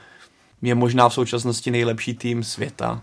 [0.62, 3.03] je možná v současnosti nejlepší tým světa.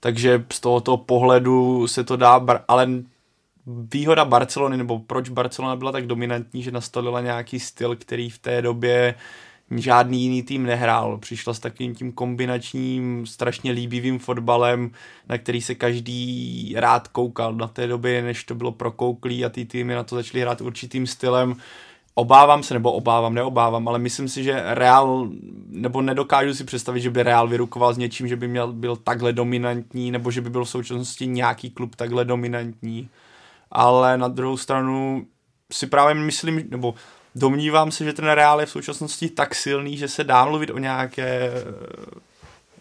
[0.00, 2.88] Takže z tohoto pohledu se to dá, ale
[3.66, 8.62] výhoda Barcelony, nebo proč Barcelona byla tak dominantní, že nastolila nějaký styl, který v té
[8.62, 9.14] době
[9.76, 11.18] žádný jiný tým nehrál.
[11.18, 14.90] Přišla s takovým tím kombinačním, strašně líbivým fotbalem,
[15.28, 19.64] na který se každý rád koukal na té době, než to bylo prokouklý a ty
[19.64, 21.56] týmy na to začaly hrát určitým stylem.
[22.14, 25.28] Obávám se, nebo obávám, neobávám, ale myslím si, že Real,
[25.68, 29.32] nebo nedokážu si představit, že by Real vyrukoval s něčím, že by měl, byl takhle
[29.32, 33.08] dominantní, nebo že by byl v současnosti nějaký klub takhle dominantní.
[33.70, 35.26] Ale na druhou stranu
[35.72, 36.94] si právě myslím, nebo
[37.34, 40.78] domnívám se, že ten Real je v současnosti tak silný, že se dá mluvit o
[40.78, 41.52] nějaké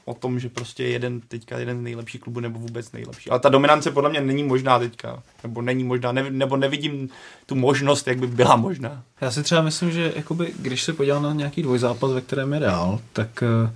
[0.05, 3.29] o tom, že prostě jeden teďka jeden z nejlepších klubů nebo vůbec nejlepší.
[3.29, 7.09] Ale ta dominance podle mě není možná teďka, nebo není možná, ne, nebo nevidím
[7.45, 9.03] tu možnost, jak by byla možná.
[9.21, 12.59] Já si třeba myslím, že jakoby, když se podívám na nějaký dvojzápas, ve kterém je
[12.59, 13.75] Real, tak eh,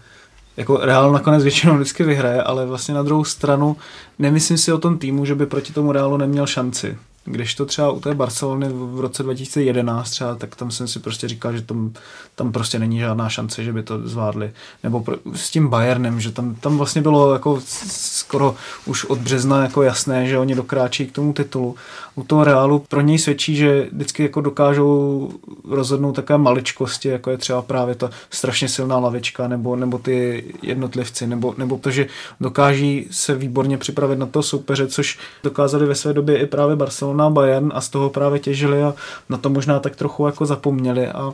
[0.60, 3.78] jako Real nakonec většinou vždycky vyhraje, ale vlastně na druhou stranu
[4.20, 6.98] nemyslím si o tom týmu, že by proti tomu Realu neměl šanci.
[7.26, 11.28] Když to třeba u té Barcelony v roce 2011 třeba, tak tam jsem si prostě
[11.28, 11.94] říkal, že tam,
[12.36, 14.52] tam prostě není žádná šance, že by to zvládli.
[14.84, 18.56] Nebo pro, s tím Bayernem, že tam, tam vlastně bylo jako skoro
[18.86, 21.76] už od března jako jasné, že oni dokráčí k tomu titulu.
[22.20, 25.30] U toho Realu pro něj svědčí, že vždycky jako dokážou
[25.70, 31.28] rozhodnout takové maličkosti, jako je třeba právě ta strašně silná lavička, nebo, nebo ty jednotlivci,
[31.28, 32.08] nebo, nebo to, že
[32.40, 37.00] dokáží se výborně připravit na to soupeře, což dokázali ve své době i právě Barcelona
[37.00, 38.94] Barcelona, Bayern a z toho právě těžili a
[39.30, 41.34] na to možná tak trochu jako zapomněli a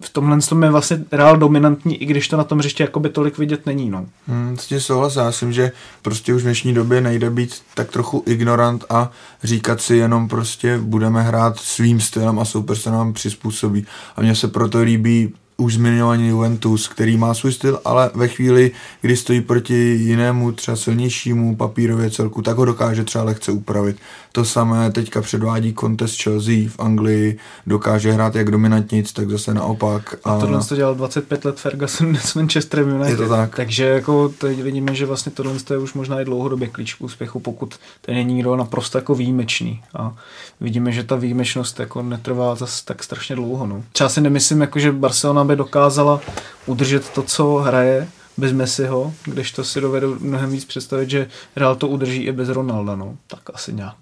[0.00, 3.38] v tomhle tom je vlastně Real dominantní, i když to na tom hřišti jakoby tolik
[3.38, 3.90] vidět není.
[3.90, 4.06] No.
[4.26, 5.72] Hmm, s tím souhlasím, já myslím, že
[6.02, 9.10] prostě už v dnešní době nejde být tak trochu ignorant a
[9.42, 13.86] říkat si jenom prostě budeme hrát svým stylem a soupeř se nám přizpůsobí.
[14.16, 18.70] A mně se proto líbí už zmiňovaný Juventus, který má svůj styl, ale ve chvíli,
[19.00, 23.96] kdy stojí proti jinému, třeba silnějšímu papírově celku, tak ho dokáže třeba lehce upravit.
[24.32, 30.14] To samé teďka předvádí Contest Chelsea v Anglii, dokáže hrát jak dominantnic, tak zase naopak.
[30.24, 33.10] A, a tohle to dělal 25 let Ferguson s Manchesterem United.
[33.10, 33.56] Je to tak.
[33.56, 37.40] Takže jako teď vidíme, že vlastně tohle je už možná i dlouhodobě klíč k úspěchu,
[37.40, 39.82] pokud ten je nikdo naprosto jako výjimečný.
[39.94, 40.14] A
[40.60, 43.66] vidíme, že ta výjimečnost jako netrvá zase tak strašně dlouho.
[43.66, 43.82] No.
[43.92, 46.20] Třeba si nemyslím, jako, že Barcelona by dokázala
[46.66, 51.26] udržet to, co hraje, bez Messiho, když to si dovedu mnohem víc představit, že
[51.56, 53.96] Real to udrží i bez Ronalda, no, tak asi nějak.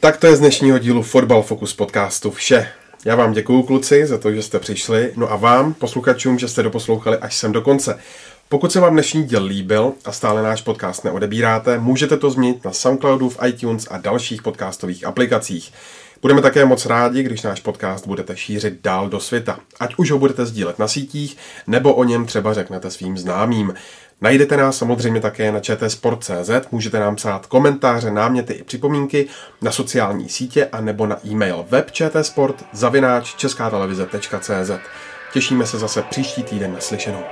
[0.00, 2.68] Tak to je z dnešního dílu Fotbal Focus podcastu vše.
[3.04, 6.62] Já vám děkuju kluci za to, že jste přišli, no a vám, posluchačům, že jste
[6.62, 7.98] doposlouchali až sem do konce.
[8.48, 12.72] Pokud se vám dnešní díl líbil a stále náš podcast neodebíráte, můžete to změnit na
[12.72, 15.72] Soundcloudu, v iTunes a dalších podcastových aplikacích.
[16.22, 19.58] Budeme také moc rádi, když náš podcast budete šířit dál do světa.
[19.80, 23.74] Ať už ho budete sdílet na sítích, nebo o něm třeba řeknete svým známým.
[24.20, 29.26] Najdete nás samozřejmě také na čtsport.cz, můžete nám psát komentáře, náměty i připomínky
[29.62, 34.70] na sociální sítě a nebo na e-mail web čtsport zavináč česká televize.cz.
[35.32, 37.22] Těšíme se zase příští týden na slyšenou.